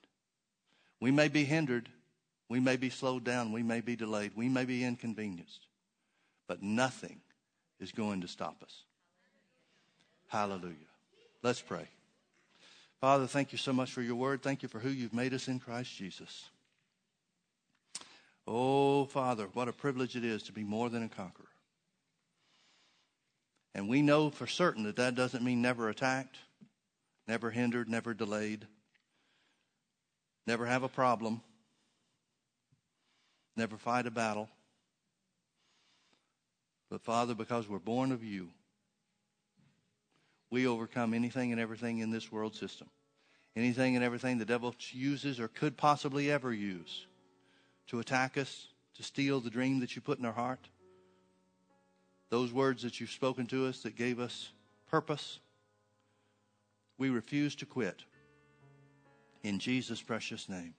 [0.99, 1.89] We may be hindered,
[2.49, 5.65] we may be slowed down, we may be delayed, we may be inconvenienced,
[6.47, 7.19] but nothing
[7.79, 8.83] is going to stop us.
[10.27, 10.75] Hallelujah.
[11.41, 11.87] Let's pray.
[13.01, 14.41] Father, thank you so much for your word.
[14.41, 16.49] Thank you for who you've made us in Christ Jesus.
[18.47, 21.45] Oh, Father, what a privilege it is to be more than a conqueror.
[23.75, 26.37] And we know for certain that that doesn't mean never attacked,
[27.27, 28.65] never hindered, never delayed,
[30.45, 31.41] never have a problem,
[33.55, 34.49] never fight a battle.
[36.89, 38.49] But Father, because we're born of you,
[40.49, 42.87] we overcome anything and everything in this world system.
[43.55, 47.07] Anything and everything the devil uses or could possibly ever use
[47.87, 50.69] to attack us, to steal the dream that you put in our heart.
[52.29, 54.49] Those words that you've spoken to us that gave us
[54.89, 55.39] purpose.
[56.97, 58.03] We refuse to quit.
[59.43, 60.73] In Jesus' precious name.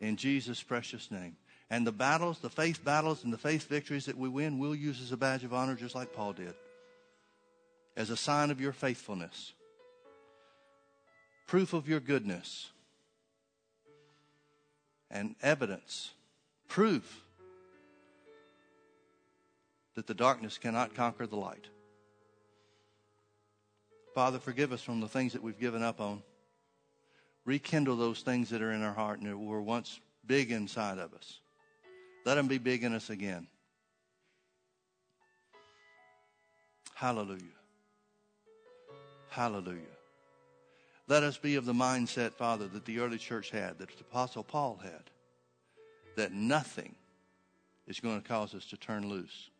[0.00, 1.36] In Jesus' precious name.
[1.70, 5.00] And the battles, the faith battles and the faith victories that we win, we'll use
[5.00, 6.54] as a badge of honor just like Paul did
[7.96, 9.52] as a sign of your faithfulness,
[11.46, 12.70] proof of your goodness,
[15.10, 16.10] and evidence,
[16.68, 17.22] proof
[19.94, 21.68] that the darkness cannot conquer the light.
[24.14, 26.22] Father, forgive us from the things that we've given up on.
[27.44, 31.12] Rekindle those things that are in our heart and that were once big inside of
[31.14, 31.40] us.
[32.24, 33.48] Let them be big in us again.
[36.94, 37.42] Hallelujah.
[39.30, 39.80] Hallelujah.
[41.08, 44.44] Let us be of the mindset, Father, that the early church had, that the Apostle
[44.44, 45.10] Paul had,
[46.16, 46.94] that nothing
[47.86, 49.50] is going to cause us to turn loose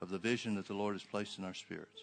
[0.00, 2.00] of the vision that the Lord has placed in our spirits.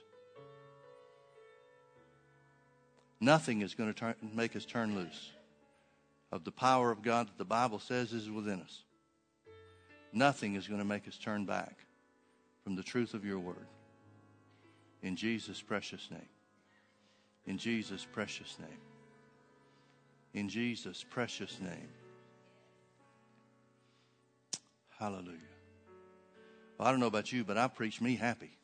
[3.20, 5.32] Nothing is going to turn, make us turn loose
[6.32, 8.84] of the power of God that the Bible says is within us.
[10.14, 11.78] Nothing is going to make us turn back
[12.64, 13.68] from the truth of your word.
[15.02, 16.30] In Jesus' precious name.
[17.46, 18.80] In Jesus' precious name.
[20.34, 21.90] In Jesus' precious name.
[25.00, 25.38] Hallelujah.
[26.78, 28.57] Well, I don't know about you, but I preach me happy.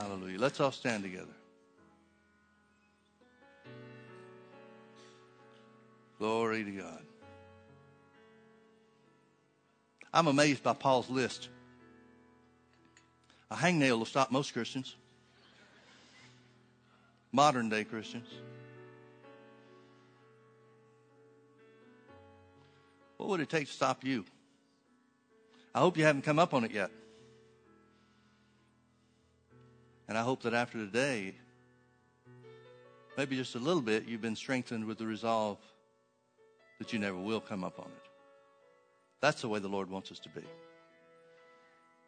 [0.00, 0.38] Hallelujah.
[0.38, 1.26] Let's all stand together.
[6.18, 7.02] Glory to God.
[10.12, 11.50] I'm amazed by Paul's list.
[13.50, 14.96] A hangnail will stop most Christians,
[17.30, 18.28] modern day Christians.
[23.18, 24.24] What would it take to stop you?
[25.74, 26.90] I hope you haven't come up on it yet.
[30.10, 31.36] And I hope that after today,
[33.16, 35.56] maybe just a little bit, you've been strengthened with the resolve
[36.80, 38.10] that you never will come up on it.
[39.20, 40.42] That's the way the Lord wants us to be.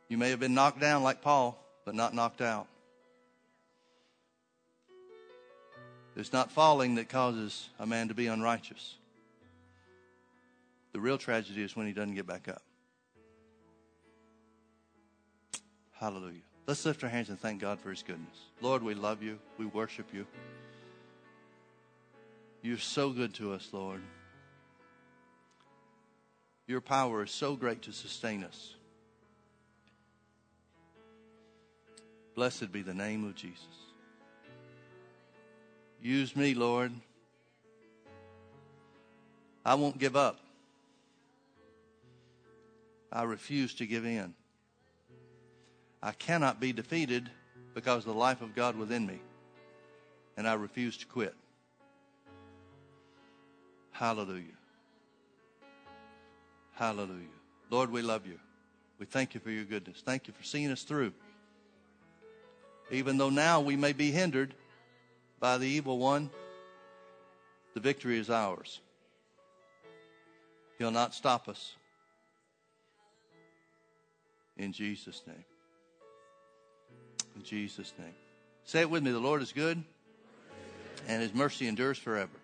[0.09, 2.67] You may have been knocked down like Paul, but not knocked out.
[6.17, 8.97] It's not falling that causes a man to be unrighteous.
[10.93, 12.63] The real tragedy is when he doesn't get back up.
[15.93, 16.41] Hallelujah.
[16.73, 18.35] Let's lift our hands and thank God for his goodness.
[18.63, 19.39] Lord, we love you.
[19.59, 20.27] We worship you.
[22.63, 24.01] You're so good to us, Lord.
[26.67, 28.75] Your power is so great to sustain us.
[32.35, 33.67] Blessed be the name of Jesus.
[36.01, 36.91] Use me, Lord.
[39.63, 40.41] I won't give up.
[43.13, 44.33] I refuse to give in.
[46.03, 47.31] I cannot be defeated
[47.75, 49.21] because the life of God within me.
[50.37, 51.35] And I refuse to quit.
[53.93, 54.57] Hallelujah.
[56.73, 57.29] Hallelujah.
[57.71, 58.39] Lord, we love you.
[58.99, 60.03] We thank you for your goodness.
[60.05, 61.13] Thank you for seeing us through.
[62.91, 64.55] Even though now we may be hindered
[65.39, 66.31] by the evil one,
[67.75, 68.81] the victory is ours.
[70.79, 71.75] He'll not stop us.
[74.57, 75.45] In Jesus' name.
[77.45, 78.15] Jesus' name.
[78.65, 79.83] Say it with me the Lord is good,
[81.09, 82.42] and his mercy endures forever.